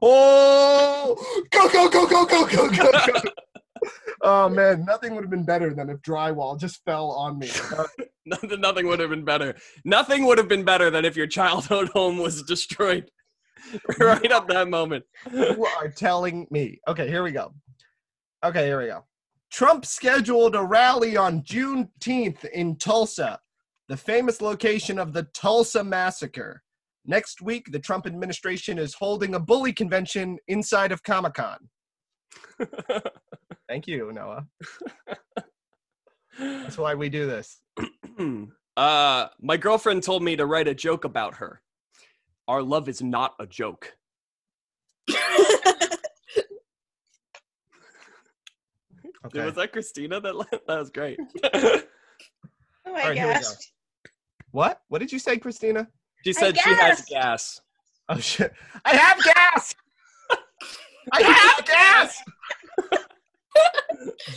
oh, 0.01 1.15
go, 1.51 1.69
go, 1.69 1.89
go, 1.89 2.05
go, 2.07 2.25
go, 2.25 2.45
go, 2.47 2.69
go, 2.69 2.91
go. 2.91 3.21
oh, 4.21 4.49
man. 4.49 4.85
Nothing 4.85 5.15
would 5.15 5.23
have 5.23 5.31
been 5.31 5.45
better 5.45 5.73
than 5.73 5.89
if 5.89 5.99
drywall 6.01 6.59
just 6.59 6.83
fell 6.85 7.11
on 7.11 7.39
me. 7.39 7.49
Nothing, 8.27 8.59
nothing 8.59 8.87
would 8.87 8.99
have 8.99 9.11
been 9.11 9.23
better. 9.23 9.55
Nothing 9.83 10.25
would 10.25 10.39
have 10.39 10.47
been 10.47 10.63
better 10.63 10.89
than 10.89 11.05
if 11.05 11.15
your 11.15 11.27
childhood 11.27 11.89
home 11.89 12.17
was 12.17 12.41
destroyed 12.41 13.11
right 13.99 14.31
at 14.31 14.47
that 14.47 14.67
moment. 14.67 15.05
you 15.31 15.67
are 15.79 15.89
telling 15.89 16.47
me. 16.49 16.79
Okay, 16.87 17.07
here 17.07 17.21
we 17.21 17.31
go. 17.31 17.53
Okay, 18.43 18.65
here 18.65 18.79
we 18.79 18.87
go. 18.87 19.03
Trump 19.51 19.85
scheduled 19.85 20.55
a 20.55 20.63
rally 20.63 21.15
on 21.15 21.41
Juneteenth 21.43 22.43
in 22.45 22.77
Tulsa, 22.77 23.39
the 23.89 23.97
famous 23.97 24.41
location 24.41 24.97
of 24.97 25.13
the 25.13 25.23
Tulsa 25.33 25.83
Massacre. 25.83 26.63
Next 27.05 27.41
week, 27.41 27.71
the 27.71 27.79
Trump 27.79 28.07
administration 28.07 28.79
is 28.79 28.95
holding 28.95 29.35
a 29.35 29.39
bully 29.39 29.71
convention 29.71 30.39
inside 30.47 30.91
of 30.91 31.03
Comic 31.03 31.35
Con. 31.35 31.57
Thank 33.69 33.87
you, 33.87 34.11
Noah. 34.11 34.45
That's 36.37 36.77
why 36.77 36.95
we 36.95 37.09
do 37.09 37.27
this. 37.27 37.61
Uh, 38.77 39.27
my 39.41 39.57
girlfriend 39.57 40.03
told 40.03 40.23
me 40.23 40.35
to 40.35 40.45
write 40.45 40.67
a 40.67 40.75
joke 40.75 41.05
about 41.05 41.35
her. 41.35 41.61
Our 42.47 42.61
love 42.61 42.89
is 42.89 43.01
not 43.01 43.33
a 43.39 43.45
joke. 43.45 43.95
Okay. 49.25 49.43
Was 49.43 49.55
that 49.55 49.71
Christina? 49.71 50.21
That 50.21 50.35
that 50.67 50.79
was 50.79 50.89
great. 50.89 51.19
Oh 52.87 52.91
my 52.93 53.01
All 53.01 53.07
right, 53.07 53.17
here 53.17 53.33
gosh. 53.33 53.45
What? 54.51 54.79
What 54.89 54.99
did 54.99 55.11
you 55.11 55.17
say, 55.17 55.37
Christina? 55.39 55.87
she 56.23 56.33
said 56.33 56.55
she 56.55 56.69
has 56.69 57.03
gas. 57.09 57.59
Oh 58.09 58.19
shit! 58.19 58.53
I 58.85 58.95
have 58.95 59.23
gas. 59.23 59.73
I 61.11 61.23
have 61.23 61.65
gas. 61.65 62.21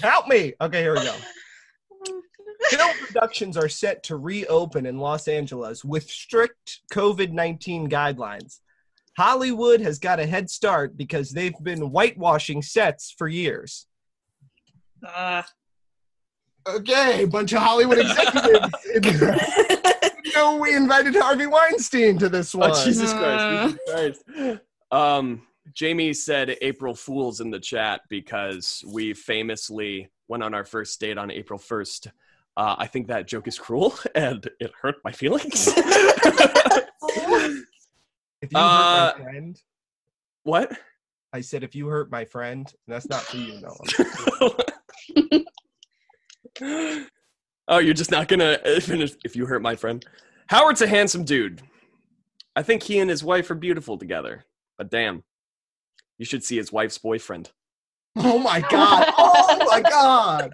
Help 0.01 0.29
me. 0.29 0.55
Okay, 0.63 0.81
here 0.81 0.95
we 0.95 1.05
go. 1.05 1.15
Film 2.71 2.97
productions 3.07 3.57
are 3.57 3.69
set 3.69 4.03
to 4.05 4.17
reopen 4.17 4.87
in 4.87 4.99
Los 4.99 5.29
Angeles 5.29 5.85
with 5.85 6.11
strict 6.11 6.81
COVID 6.93 7.33
19 7.33 7.89
guidelines. 7.89 8.59
Hollywood 9.17 9.81
has 9.81 9.99
got 9.99 10.21
a 10.21 10.27
head 10.27 10.49
start 10.49 10.97
because 10.97 11.31
they've 11.31 11.59
been 11.63 11.81
whitewashing 11.81 12.63
sets 12.63 13.15
for 13.17 13.27
years. 13.29 13.87
Uh, 15.05 15.43
Okay, 16.69 17.25
bunch 17.25 17.53
of 17.53 17.63
Hollywood 17.63 17.99
executives. 17.99 18.69
no, 20.35 20.57
we 20.57 20.75
invited 20.75 21.17
Harvey 21.17 21.47
Weinstein 21.47 22.19
to 22.19 22.29
this 22.29 22.55
one. 22.55 22.73
Oh 22.73 22.85
Jesus 22.85 23.13
Christ! 23.13 23.77
Jesus 23.89 24.25
Christ. 24.35 24.61
Um, 24.91 25.43
Jamie 25.75 26.13
said 26.13 26.57
April 26.61 26.95
Fools 26.95 27.41
in 27.41 27.51
the 27.51 27.61
chat 27.61 28.03
because 28.11 28.85
we 28.87 29.15
famously 29.15 30.11
went 30.29 30.43
on 30.43 30.55
our 30.55 30.65
first 30.65 31.01
date 31.01 31.19
on 31.19 31.31
April 31.31 31.59
first. 31.59 32.09
Uh, 32.57 32.77
I 32.79 32.87
think 32.87 33.09
that 33.09 33.27
joke 33.27 33.49
is 33.49 33.59
cruel 33.59 33.95
and 34.15 34.49
it 34.61 34.73
hurt 34.81 34.97
my 35.05 35.13
feelings. 35.13 35.69
If 38.41 38.53
you 38.53 38.59
Uh, 38.59 39.13
hurt 39.13 39.19
my 39.19 39.25
friend, 39.25 39.63
what? 40.45 40.79
I 41.33 41.41
said, 41.41 41.65
if 41.65 41.75
you 41.75 41.89
hurt 41.89 42.09
my 42.11 42.25
friend, 42.25 42.73
that's 42.87 43.09
not 43.09 43.23
for 43.23 43.37
you, 43.37 43.61
Noah. 43.61 44.55
oh, 47.69 47.79
you're 47.79 47.95
just 47.95 48.13
not 48.13 48.29
gonna 48.29 48.59
uh, 48.65 48.79
finish 48.81 49.13
if 49.25 49.35
you 49.35 49.45
hurt 49.47 49.61
my 49.61 49.75
friend. 49.75 50.07
Howard's 50.47 50.83
a 50.83 50.87
handsome 50.87 51.25
dude. 51.25 51.63
I 52.55 52.63
think 52.63 52.85
he 52.85 53.01
and 53.01 53.11
his 53.11 53.25
wife 53.25 53.51
are 53.51 53.57
beautiful 53.57 53.99
together. 53.99 54.45
But 54.77 54.91
damn, 54.91 55.25
you 56.17 56.25
should 56.25 56.45
see 56.45 56.57
his 56.57 56.73
wife's 56.73 56.99
boyfriend. 56.99 57.51
Oh 58.19 58.39
my 58.39 58.61
god! 58.71 59.13
Oh 59.17 59.67
my 59.71 59.81
god! 59.81 60.53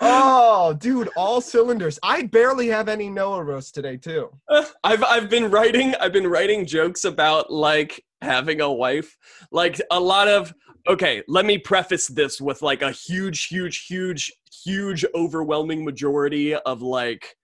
Oh, 0.00 0.74
dude, 0.74 1.08
all 1.16 1.40
cylinders. 1.40 1.98
I 2.02 2.22
barely 2.22 2.68
have 2.68 2.88
any 2.88 3.08
Noah 3.08 3.42
roast 3.42 3.74
today, 3.74 3.96
too. 3.96 4.30
I've 4.84 5.02
I've 5.04 5.30
been 5.30 5.50
writing 5.50 5.94
I've 6.00 6.12
been 6.12 6.26
writing 6.26 6.66
jokes 6.66 7.04
about 7.04 7.50
like 7.50 8.02
having 8.20 8.60
a 8.60 8.72
wife. 8.72 9.16
Like 9.52 9.80
a 9.90 10.00
lot 10.00 10.28
of 10.28 10.52
okay, 10.88 11.22
let 11.28 11.46
me 11.46 11.58
preface 11.58 12.08
this 12.08 12.40
with 12.40 12.62
like 12.62 12.82
a 12.82 12.90
huge 12.90 13.46
huge 13.46 13.86
huge 13.86 14.32
huge 14.64 15.04
overwhelming 15.14 15.84
majority 15.84 16.54
of 16.54 16.82
like 16.82 17.34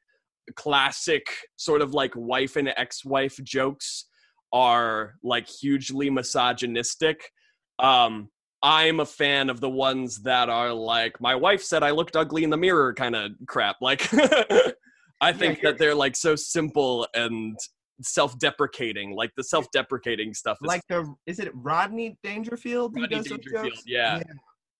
classic 0.57 1.27
sort 1.57 1.81
of 1.81 1.95
like 1.95 2.13
wife 2.17 2.57
and 2.57 2.69
ex-wife 2.77 3.39
jokes 3.45 4.07
are 4.53 5.15
like 5.23 5.49
hugely 5.49 6.11
misogynistic. 6.11 7.31
Um 7.79 8.29
I'm 8.63 9.01
a 9.01 9.07
fan 9.07 9.49
of 9.49 9.61
the 9.61 9.71
ones 9.71 10.23
that 10.23 10.49
are 10.51 10.73
like 10.73 11.19
my 11.21 11.35
wife 11.35 11.63
said 11.63 11.83
I 11.83 11.91
looked 11.93 12.15
ugly 12.17 12.45
in 12.45 12.51
the 12.51 12.57
mirror 12.59 12.93
kind 12.93 13.17
of 13.17 13.33
crap. 13.47 13.77
Like 13.81 14.09
I 15.23 15.33
think 15.33 15.61
that 15.63 15.79
they're 15.79 15.95
like 15.95 16.15
so 16.17 16.37
simple 16.37 17.07
and 17.15 17.57
self-deprecating. 18.03 19.15
Like 19.15 19.31
the 19.37 19.45
self-deprecating 19.45 20.35
stuff 20.35 20.59
is 20.63 20.69
Like 20.69 20.83
the 20.89 21.15
is 21.27 21.39
it 21.39 21.51
Rodney 21.55 22.19
Dangerfield? 22.23 22.95
Rodney 22.95 23.17
does 23.17 23.27
Dangerfield, 23.27 23.65
jokes? 23.67 23.83
yeah. 23.87 24.21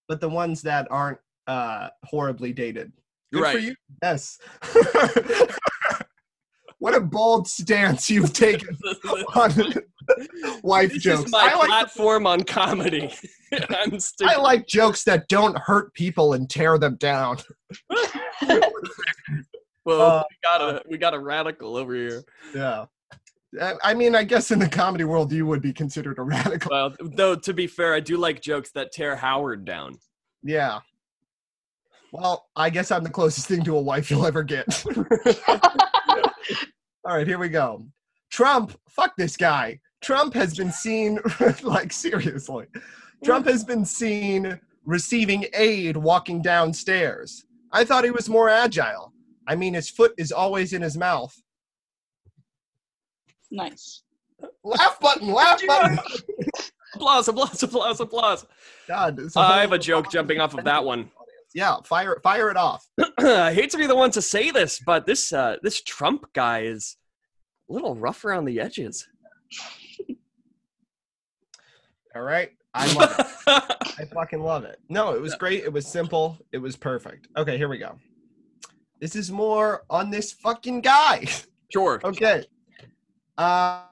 But 0.09 0.21
the 0.21 0.29
ones 0.29 0.61
that 0.63 0.87
aren't 0.91 1.19
uh 1.47 1.89
horribly 2.05 2.53
dated. 2.53 2.93
Good 3.33 3.43
Right. 3.43 3.53
for 3.55 3.59
you. 3.61 3.75
Yes. 4.03 4.39
what 6.79 6.95
a 6.95 7.01
bold 7.01 7.47
stance 7.49 8.11
you've 8.11 8.33
taken 8.33 8.77
on 9.35 9.53
wife 10.63 10.93
this 10.93 11.03
jokes. 11.03 11.25
is 11.27 11.33
my 11.33 11.51
I 11.53 11.57
like 11.57 11.69
platform 11.69 12.27
on 12.27 12.43
comedy. 12.43 13.13
I'm 13.53 13.99
I 14.25 14.37
like 14.37 14.67
jokes 14.67 15.05
that 15.05 15.29
don't 15.29 15.57
hurt 15.59 15.93
people 15.95 16.33
and 16.35 16.49
tear 16.49 16.79
them 16.79 16.97
down. 16.97 17.39
well, 19.85 20.01
uh, 20.03 20.23
we 20.29 20.37
got 20.43 20.61
a 20.61 20.83
we 20.89 20.99
got 20.99 21.15
a 21.15 21.19
radical 21.19 21.77
over 21.77 21.95
here. 21.95 22.23
Yeah. 22.55 22.87
I- 23.61 23.75
I 23.83 23.95
mean, 23.95 24.15
I 24.15 24.23
guess 24.23 24.53
in 24.53 24.61
the 24.61 24.69
comedy 24.69 25.03
world, 25.05 25.33
you 25.33 25.45
would 25.47 25.61
be 25.61 25.73
considered 25.73 26.19
a 26.19 26.23
radical. 26.23 26.71
Well, 26.71 26.95
though 27.01 27.35
to 27.35 27.53
be 27.53 27.67
fair, 27.67 27.95
I 27.95 28.01
do 28.01 28.17
like 28.17 28.41
jokes 28.41 28.71
that 28.73 28.93
tear 28.93 29.17
Howard 29.17 29.65
down. 29.65 29.99
Yeah. 30.45 30.79
Well, 32.13 32.47
I 32.57 32.71
guess 32.71 32.91
I'm 32.91 33.05
the 33.05 33.11
closest 33.11 33.47
thing 33.49 33.63
to 33.65 33.77
a 33.77 33.81
wife 33.81 34.11
you'll 34.11 34.27
ever 34.27 34.43
get. 34.43 34.67
All 37.05 37.17
right, 37.17 37.27
here 37.27 37.39
we 37.39 37.49
go. 37.49 37.87
Trump, 38.31 38.79
fuck 38.89 39.13
this 39.17 39.37
guy. 39.37 39.79
Trump 40.01 40.35
has 40.35 40.57
been 40.57 40.73
seen, 40.73 41.19
like, 41.63 41.93
seriously. 41.93 42.67
Trump 43.25 43.47
has 43.47 43.65
been 43.65 43.85
seen 43.85 44.59
receiving 44.85 45.47
aid 45.55 45.97
walking 45.97 46.41
downstairs. 46.43 47.45
I 47.73 47.85
thought 47.85 48.05
he 48.05 48.11
was 48.11 48.29
more 48.29 48.49
agile. 48.49 49.13
I 49.47 49.55
mean, 49.57 49.75
his 49.75 49.91
foot 49.91 50.13
is 50.17 50.33
always 50.33 50.73
in 50.73 50.83
his 50.83 50.97
mouth. 50.97 51.35
nice. 53.51 54.03
Laugh 54.65 54.99
button, 55.01 55.33
laugh 55.33 55.61
button. 55.67 55.99
Applause! 56.95 57.29
Applause! 57.29 57.63
Applause! 57.63 58.01
Applause! 58.01 58.47
God, 58.89 59.21
I 59.37 59.61
have 59.61 59.73
a 59.73 59.79
joke 59.79 60.11
jumping 60.11 60.41
off 60.41 60.57
of 60.57 60.65
that 60.65 60.83
one. 60.85 61.11
Yeah, 61.55 61.77
fire, 61.85 62.19
fire 62.23 62.51
it 62.51 62.57
off. 62.57 62.89
I 63.19 63.53
hate 63.53 63.71
to 63.71 63.79
be 63.79 63.87
the 63.87 63.97
one 63.97 64.11
to 64.13 64.23
say 64.23 64.51
this, 64.51 64.81
but 64.85 65.05
this 65.05 65.33
uh, 65.33 65.57
this 65.63 65.83
Trump 65.83 66.33
guy 66.33 66.61
is 66.61 66.97
a 67.69 67.73
little 67.73 67.95
rough 67.97 68.25
around 68.25 68.45
the 68.45 68.61
edges. 68.61 69.07
All 72.15 72.23
right, 72.23 72.51
I 72.75 72.93
love 72.95 73.15
it. 73.19 73.27
I 73.99 74.05
fucking 74.13 74.41
love 74.41 74.65
it. 74.65 74.81
No, 74.89 75.15
it 75.15 75.21
was 75.21 75.35
great. 75.35 75.65
It 75.65 75.73
was 75.73 75.87
simple. 75.87 76.39
It 76.53 76.59
was 76.59 76.77
perfect. 76.77 77.29
Okay, 77.37 77.57
here 77.57 77.69
we 77.69 77.79
go. 77.79 77.99
This 79.01 79.17
is 79.17 79.31
more 79.31 79.85
on 79.89 80.11
this 80.11 80.33
fucking 80.33 80.81
guy. 80.83 81.27
sure. 81.73 82.01
okay. 82.05 82.45
Uh, 83.39 83.83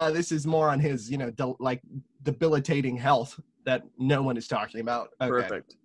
uh, 0.00 0.10
this 0.10 0.30
is 0.30 0.46
more 0.46 0.68
on 0.68 0.78
his, 0.78 1.10
you 1.10 1.18
know, 1.18 1.56
like 1.58 1.80
debilitating 2.22 2.96
health 2.96 3.38
that 3.64 3.82
no 3.98 4.22
one 4.22 4.36
is 4.36 4.46
talking 4.46 4.80
about. 4.80 5.10
Okay. 5.20 5.30
Perfect. 5.30 5.76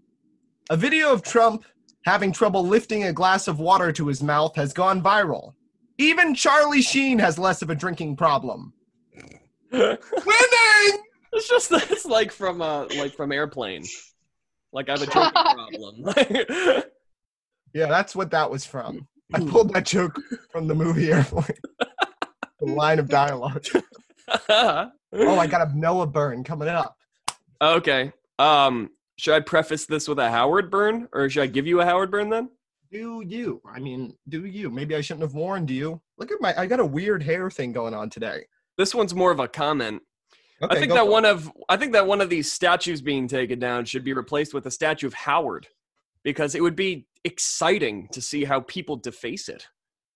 A 0.69 0.77
video 0.77 1.11
of 1.11 1.23
Trump 1.23 1.65
having 2.05 2.31
trouble 2.31 2.65
lifting 2.65 3.05
a 3.05 3.13
glass 3.13 3.47
of 3.47 3.59
water 3.59 3.91
to 3.91 4.07
his 4.07 4.21
mouth 4.21 4.55
has 4.55 4.73
gone 4.73 5.01
viral. 5.01 5.53
Even 5.97 6.33
Charlie 6.33 6.81
Sheen 6.81 7.19
has 7.19 7.37
less 7.37 7.61
of 7.61 7.69
a 7.69 7.75
drinking 7.75 8.15
problem. 8.15 8.73
it's 11.33 11.47
just 11.49 11.71
it's 11.71 12.05
like 12.05 12.31
from 12.31 12.61
uh 12.61 12.85
like 12.97 13.13
from 13.15 13.31
airplane. 13.31 13.83
Like 14.71 14.89
I 14.89 14.93
have 14.97 15.01
a 15.01 15.05
drinking 15.05 15.31
problem. 16.13 16.83
Yeah, 17.73 17.85
that's 17.85 18.15
what 18.15 18.31
that 18.31 18.49
was 18.49 18.65
from. 18.65 19.07
I 19.31 19.41
pulled 19.41 19.71
that 19.75 19.85
joke 19.85 20.19
from 20.51 20.67
the 20.67 20.73
movie 20.73 21.11
Airplane. 21.11 21.45
the 22.59 22.65
line 22.65 22.97
of 22.99 23.07
dialogue. 23.07 23.63
Oh, 25.11 25.39
I 25.39 25.47
got 25.47 25.67
a 25.67 25.75
Noah 25.77 26.05
burn 26.07 26.43
coming 26.43 26.67
up. 26.67 26.95
okay. 27.61 28.11
Um, 28.37 28.89
should 29.17 29.33
I 29.33 29.39
preface 29.39 29.85
this 29.87 30.07
with 30.07 30.19
a 30.19 30.29
Howard 30.29 30.69
burn, 30.69 31.07
or 31.13 31.27
should 31.29 31.41
I 31.43 31.47
give 31.47 31.65
you 31.65 31.81
a 31.81 31.85
Howard 31.85 32.11
burn 32.11 32.29
then? 32.29 32.49
Do 32.91 33.23
you? 33.25 33.59
I 33.65 33.79
mean, 33.79 34.13
do 34.27 34.45
you? 34.45 34.69
Maybe 34.69 34.95
I 34.95 35.01
shouldn't 35.01 35.23
have 35.23 35.33
warned 35.33 35.69
you. 35.71 35.99
Look 36.19 36.31
at 36.31 36.41
my. 36.41 36.53
I 36.59 36.67
got 36.67 36.79
a 36.79 36.85
weird 36.85 37.23
hair 37.23 37.49
thing 37.49 37.71
going 37.71 37.93
on 37.95 38.09
today. 38.11 38.45
This 38.77 38.93
one's 38.95 39.15
more 39.15 39.31
of 39.31 39.39
a 39.39 39.47
comment. 39.47 40.01
Okay, 40.61 40.75
I 40.75 40.79
think 40.79 40.91
that 40.91 40.99
for 40.99 41.07
it. 41.07 41.11
one 41.11 41.25
of 41.25 41.51
I 41.69 41.77
think 41.77 41.93
that 41.93 42.05
one 42.05 42.21
of 42.21 42.29
these 42.29 42.51
statues 42.51 43.01
being 43.01 43.27
taken 43.27 43.59
down 43.59 43.85
should 43.85 44.03
be 44.03 44.13
replaced 44.13 44.53
with 44.53 44.65
a 44.65 44.71
statue 44.71 45.07
of 45.07 45.13
Howard, 45.13 45.67
because 46.23 46.55
it 46.55 46.61
would 46.61 46.75
be 46.75 47.07
exciting 47.23 48.07
to 48.11 48.21
see 48.21 48.43
how 48.43 48.61
people 48.61 48.95
deface 48.95 49.49
it. 49.49 49.67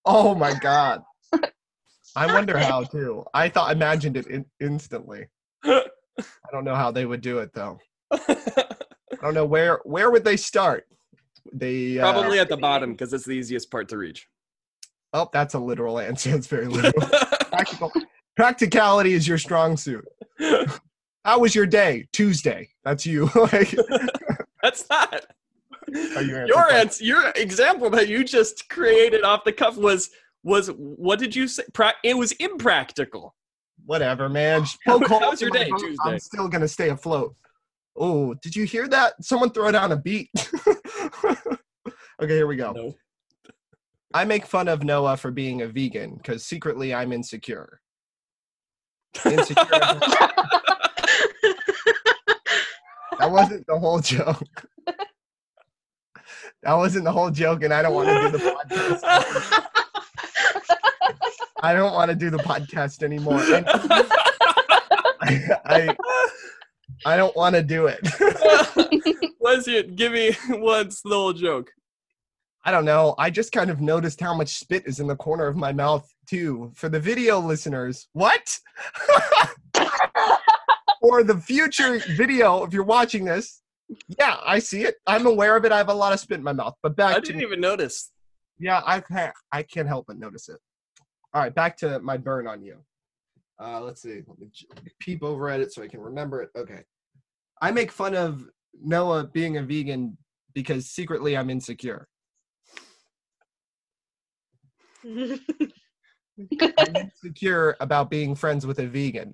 Oh 0.05 0.35
my 0.35 0.53
god. 0.53 1.03
I 2.15 2.27
wonder 2.27 2.57
how 2.57 2.83
too. 2.83 3.23
I 3.33 3.49
thought 3.49 3.71
imagined 3.71 4.17
it 4.17 4.27
in, 4.27 4.45
instantly. 4.59 5.27
I 5.63 5.81
don't 6.51 6.65
know 6.65 6.75
how 6.75 6.91
they 6.91 7.05
would 7.05 7.21
do 7.21 7.39
it 7.39 7.53
though. 7.53 7.79
I 8.11 8.35
don't 9.21 9.33
know 9.33 9.45
where 9.45 9.79
where 9.83 10.11
would 10.11 10.23
they 10.23 10.37
start. 10.37 10.85
They 11.51 11.99
uh, 11.99 12.11
Probably 12.11 12.39
at 12.39 12.49
the 12.49 12.57
bottom 12.57 12.91
because 12.91 13.13
it's 13.13 13.25
the 13.25 13.31
easiest 13.31 13.71
part 13.71 13.87
to 13.89 13.97
reach. 13.97 14.27
Oh, 15.13 15.29
that's 15.31 15.53
a 15.53 15.59
literal 15.59 15.99
answer. 15.99 16.35
It's 16.35 16.47
very 16.47 16.65
literal. 16.67 17.07
Practical. 17.49 17.91
Practicality 18.35 19.13
is 19.13 19.27
your 19.27 19.37
strong 19.37 19.77
suit. 19.77 20.05
How 21.25 21.39
was 21.39 21.55
your 21.55 21.65
day? 21.65 22.07
Tuesday. 22.11 22.69
That's 22.83 23.05
you. 23.05 23.29
like, 23.35 23.73
That's 24.63 24.89
not. 24.89 25.25
Oh, 25.95 26.15
Are 26.15 26.21
you 26.21 26.45
Your 26.47 26.71
answer, 26.71 27.03
your 27.03 27.31
example 27.35 27.89
that 27.91 28.07
you 28.07 28.23
just 28.23 28.69
created 28.69 29.23
off 29.23 29.43
the 29.43 29.51
cuff 29.51 29.77
was 29.77 30.09
was 30.43 30.67
what 30.67 31.19
did 31.19 31.35
you 31.35 31.47
say? 31.47 31.63
Pra- 31.73 31.93
it 32.03 32.17
was 32.17 32.31
impractical. 32.33 33.35
whatever, 33.85 34.27
man. 34.29 34.63
How- 34.85 34.99
how 35.07 35.29
was 35.31 35.41
your 35.41 35.49
day, 35.51 35.69
boat. 35.69 35.79
Tuesday? 35.79 35.97
I'm 36.05 36.19
still 36.19 36.47
gonna 36.47 36.67
stay 36.67 36.89
afloat. 36.89 37.35
Oh, 37.95 38.33
did 38.35 38.55
you 38.55 38.63
hear 38.65 38.87
that? 38.87 39.13
Someone 39.23 39.51
throw 39.51 39.71
down 39.71 39.91
a 39.91 39.97
beat. 39.97 40.29
okay, 41.25 42.35
here 42.35 42.47
we 42.47 42.55
go. 42.55 42.71
No. 42.71 42.93
I 44.15 44.25
make 44.25 44.45
fun 44.45 44.67
of 44.67 44.83
Noah 44.83 45.17
for 45.17 45.31
being 45.31 45.61
a 45.61 45.67
vegan 45.67 46.15
because 46.15 46.43
secretly 46.45 46.93
I'm 46.93 47.11
insecure. 47.11 47.79
Insecure. 49.25 49.63
that 53.19 53.29
wasn't 53.29 53.65
the 53.67 53.77
whole 53.77 53.99
joke. 53.99 54.43
That 56.63 56.73
wasn't 56.75 57.03
the 57.03 57.11
whole 57.11 57.29
joke, 57.29 57.63
and 57.63 57.73
I 57.73 57.81
don't 57.81 57.93
want 57.93 58.07
to 58.07 58.31
do 58.31 58.37
the 58.37 58.51
podcast. 58.51 59.01
I 61.61 61.73
don't 61.73 61.93
want 61.93 62.09
to 62.09 62.15
do 62.15 62.29
the 62.29 62.37
podcast 62.37 63.03
anymore. 63.03 63.39
I, 65.21 65.49
I, 65.65 65.95
I 67.05 67.17
don't 67.17 67.35
want 67.35 67.55
to 67.55 67.63
do 67.63 67.87
it. 67.87 67.99
What's 69.39 69.67
it? 69.67 69.95
Give 69.95 70.13
me 70.13 70.33
what's 70.49 71.01
the 71.01 71.09
whole 71.09 71.33
joke? 71.33 71.71
I 72.65 72.71
don't 72.71 72.85
know. 72.85 73.13
I 73.17 73.29
just 73.29 73.51
kind 73.51 73.69
of 73.69 73.81
noticed 73.81 74.21
how 74.21 74.33
much 74.33 74.57
spit 74.57 74.87
is 74.87 74.99
in 74.99 75.07
the 75.07 75.15
corner 75.15 75.47
of 75.47 75.57
my 75.57 75.73
mouth 75.73 76.09
too. 76.29 76.71
For 76.75 76.87
the 76.87 76.99
video 76.99 77.39
listeners, 77.39 78.07
what? 78.13 78.57
For 81.01 81.23
the 81.23 81.37
future 81.37 81.99
video, 82.15 82.63
if 82.63 82.73
you're 82.73 82.85
watching 82.85 83.25
this, 83.25 83.61
yeah, 84.17 84.37
I 84.45 84.59
see 84.59 84.83
it. 84.83 84.95
I'm 85.05 85.25
aware 85.25 85.57
of 85.57 85.65
it. 85.65 85.73
I 85.73 85.77
have 85.77 85.89
a 85.89 85.93
lot 85.93 86.13
of 86.13 86.19
spit 86.21 86.37
in 86.37 86.43
my 86.43 86.53
mouth. 86.53 86.75
But 86.81 86.95
back 86.95 87.17
I 87.17 87.19
didn't 87.19 87.41
even 87.41 87.59
notice. 87.59 88.11
yeah, 88.57 88.81
I 88.85 89.01
can't. 89.01 89.33
I 89.51 89.63
can't 89.63 89.87
help 89.87 90.05
but 90.07 90.17
notice 90.17 90.47
it. 90.47 90.57
All 91.33 91.41
right, 91.41 91.53
back 91.53 91.75
to 91.77 91.99
my 91.99 92.15
burn 92.15 92.47
on 92.47 92.63
you. 92.63 92.77
Uh, 93.61 93.81
let's 93.81 94.01
see. 94.01 94.21
Let 94.25 94.39
me 94.39 94.47
j- 94.53 94.67
peep 94.99 95.23
over 95.23 95.49
at 95.49 95.59
it 95.59 95.73
so 95.73 95.83
I 95.83 95.87
can 95.87 95.99
remember 95.99 96.41
it. 96.41 96.49
Okay. 96.55 96.83
I 97.61 97.71
make 97.71 97.91
fun 97.91 98.15
of 98.15 98.45
Noah 98.81 99.25
being 99.27 99.57
a 99.57 99.63
vegan 99.63 100.17
because 100.53 100.87
secretly 100.87 101.35
I'm 101.35 101.49
insecure. 101.49 102.07
I'm 105.05 106.95
insecure 106.95 107.75
about 107.79 108.09
being 108.09 108.35
friends 108.35 108.65
with 108.65 108.79
a 108.79 108.87
vegan. 108.87 109.33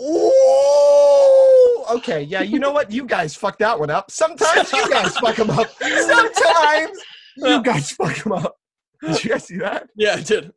Ooh, 0.00 1.84
okay, 1.90 2.22
yeah, 2.22 2.40
you 2.40 2.58
know 2.58 2.72
what? 2.72 2.90
You 2.90 3.04
guys 3.06 3.34
fuck 3.34 3.58
that 3.58 3.78
one 3.78 3.90
up. 3.90 4.10
Sometimes 4.10 4.72
you 4.72 4.88
guys 4.90 5.16
fuck 5.18 5.36
them 5.36 5.50
up. 5.50 5.68
Sometimes 5.78 6.98
you 7.36 7.62
guys 7.62 7.92
fuck 7.92 8.16
them 8.16 8.32
up. 8.32 8.56
Did 9.02 9.24
you 9.24 9.30
guys 9.30 9.44
see 9.44 9.58
that? 9.58 9.88
Yeah, 9.96 10.14
I 10.14 10.22
did. 10.22 10.52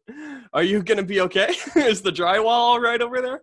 Are 0.54 0.64
you 0.64 0.84
gonna 0.84 1.04
be 1.04 1.22
okay? 1.22 1.54
Is 1.76 2.02
the 2.02 2.12
drywall 2.12 2.48
all 2.48 2.80
right 2.80 3.02
over 3.02 3.22
there? 3.22 3.42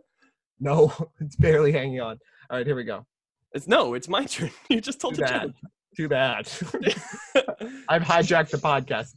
No, 0.58 0.92
it's 1.20 1.36
barely 1.36 1.72
hanging 1.72 2.00
on. 2.00 2.18
All 2.50 2.58
right, 2.58 2.66
here 2.66 2.76
we 2.76 2.84
go. 2.84 3.06
It's 3.52 3.66
no. 3.66 3.94
It's 3.94 4.08
my 4.08 4.24
turn. 4.24 4.50
You 4.68 4.80
just 4.80 5.00
told 5.00 5.14
Too 5.14 5.22
the 5.22 5.26
bad. 5.26 5.54
Too 5.96 6.08
bad. 6.08 6.48
I've 7.88 8.02
hijacked 8.02 8.50
the 8.50 8.58
podcast. 8.58 9.14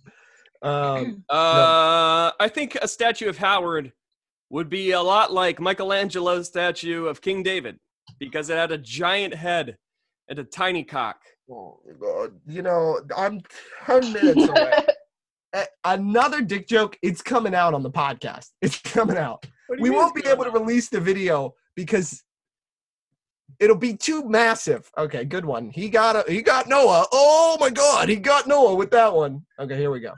Um, 0.63 1.23
Uh, 1.29 2.31
I 2.39 2.49
think 2.49 2.75
a 2.81 2.87
statue 2.87 3.29
of 3.29 3.37
Howard 3.37 3.91
would 4.49 4.69
be 4.69 4.91
a 4.91 5.01
lot 5.01 5.31
like 5.33 5.59
Michelangelo's 5.59 6.47
statue 6.47 7.05
of 7.05 7.21
King 7.21 7.43
David. 7.43 7.77
because 8.19 8.49
it 8.49 8.57
had 8.57 8.71
a 8.71 8.77
giant 8.77 9.33
head 9.33 9.77
and 10.29 10.39
a 10.39 10.43
tiny 10.43 10.83
cock. 10.83 11.17
Oh 11.51 11.79
my 11.85 11.93
god! 11.99 12.33
You 12.47 12.61
know, 12.61 13.01
I'm 13.15 13.41
ten 13.85 14.13
minutes 14.13 14.47
away. 14.47 14.73
Another 15.83 16.41
dick 16.41 16.67
joke. 16.67 16.97
It's 17.01 17.21
coming 17.21 17.53
out 17.53 17.73
on 17.73 17.83
the 17.83 17.91
podcast. 17.91 18.49
It's 18.61 18.79
coming 18.79 19.17
out. 19.17 19.45
We 19.69 19.89
mean 19.89 19.93
won't 19.93 20.15
be 20.15 20.25
able 20.27 20.45
to 20.45 20.51
release 20.51 20.89
the 20.89 20.99
video 20.99 21.53
because 21.75 22.23
it'll 23.59 23.75
be 23.75 23.95
too 23.95 24.27
massive. 24.27 24.89
Okay, 24.97 25.25
good 25.25 25.45
one. 25.45 25.69
He 25.69 25.89
got 25.89 26.15
a, 26.15 26.31
he 26.31 26.41
got 26.41 26.67
Noah. 26.67 27.05
Oh 27.11 27.57
my 27.59 27.69
god, 27.69 28.09
he 28.09 28.15
got 28.15 28.47
Noah 28.47 28.75
with 28.75 28.91
that 28.91 29.13
one. 29.13 29.45
Okay, 29.59 29.75
here 29.77 29.91
we 29.91 29.99
go. 29.99 30.13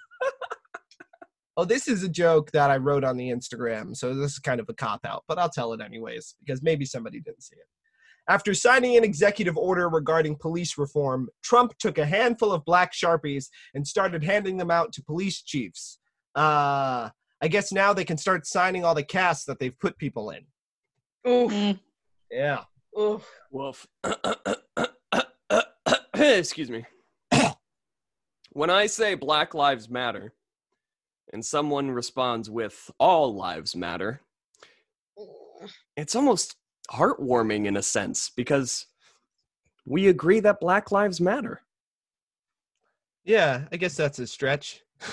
Oh, 1.57 1.65
this 1.65 1.87
is 1.87 2.03
a 2.03 2.09
joke 2.09 2.51
that 2.51 2.69
I 2.69 2.77
wrote 2.77 3.03
on 3.03 3.17
the 3.17 3.29
Instagram, 3.29 3.95
so 3.95 4.13
this 4.13 4.33
is 4.33 4.39
kind 4.39 4.59
of 4.59 4.67
a 4.69 4.73
cop 4.73 5.05
out, 5.05 5.23
but 5.27 5.39
I'll 5.39 5.49
tell 5.49 5.73
it 5.73 5.81
anyways 5.81 6.35
because 6.39 6.61
maybe 6.61 6.85
somebody 6.85 7.19
didn't 7.19 7.43
see 7.43 7.55
it. 7.55 7.67
After 8.27 8.55
signing 8.55 8.97
an 8.97 9.03
executive 9.03 9.55
order 9.55 9.87
regarding 9.87 10.37
police 10.37 10.77
reform, 10.77 11.29
Trump 11.43 11.77
took 11.77 11.99
a 11.99 12.05
handful 12.05 12.51
of 12.51 12.65
black 12.65 12.91
sharpies 12.91 13.45
and 13.75 13.87
started 13.87 14.23
handing 14.23 14.57
them 14.57 14.71
out 14.71 14.91
to 14.93 15.03
police 15.03 15.43
chiefs. 15.43 15.99
Uh, 16.33 17.09
I 17.41 17.47
guess 17.47 17.71
now 17.71 17.93
they 17.93 18.03
can 18.03 18.17
start 18.17 18.47
signing 18.47 18.83
all 18.83 18.95
the 18.95 19.03
casts 19.03 19.45
that 19.45 19.59
they've 19.59 19.77
put 19.79 19.97
people 19.99 20.31
in. 20.31 20.41
Oof. 21.29 21.51
Mm. 21.51 21.79
Yeah. 22.31 22.63
Oof. 22.99 23.29
Woof. 23.51 23.85
Excuse 26.15 26.71
me. 26.71 26.85
When 28.55 28.69
I 28.69 28.85
say 28.85 29.15
Black 29.15 29.53
Lives 29.53 29.89
Matter, 29.89 30.33
and 31.33 31.45
someone 31.45 31.91
responds 31.91 32.49
with 32.49 32.89
All 33.01 33.35
Lives 33.35 33.75
Matter, 33.75 34.21
it's 35.97 36.15
almost 36.15 36.55
heartwarming 36.89 37.65
in 37.65 37.75
a 37.75 37.83
sense 37.83 38.31
because 38.33 38.85
we 39.85 40.07
agree 40.07 40.39
that 40.39 40.61
Black 40.61 40.89
Lives 40.93 41.19
Matter. 41.19 41.63
Yeah, 43.25 43.65
I 43.73 43.75
guess 43.75 43.97
that's 43.97 44.19
a 44.19 44.27
stretch. 44.27 44.83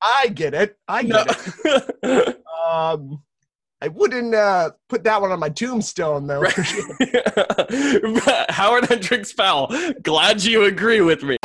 I 0.00 0.28
get 0.32 0.54
it. 0.54 0.76
I 0.86 1.02
get 1.02 1.26
it. 1.64 2.38
Um, 2.72 3.22
I 3.82 3.88
wouldn't 3.88 4.32
uh, 4.32 4.70
put 4.88 5.02
that 5.02 5.20
one 5.20 5.32
on 5.32 5.40
my 5.40 5.48
tombstone, 5.48 6.28
though. 6.28 6.44
Howard 8.48 8.84
Hendricks 8.84 9.32
Powell, 9.32 9.74
glad 10.04 10.44
you 10.44 10.66
agree 10.66 11.00
with 11.00 11.24
me. 11.24 11.36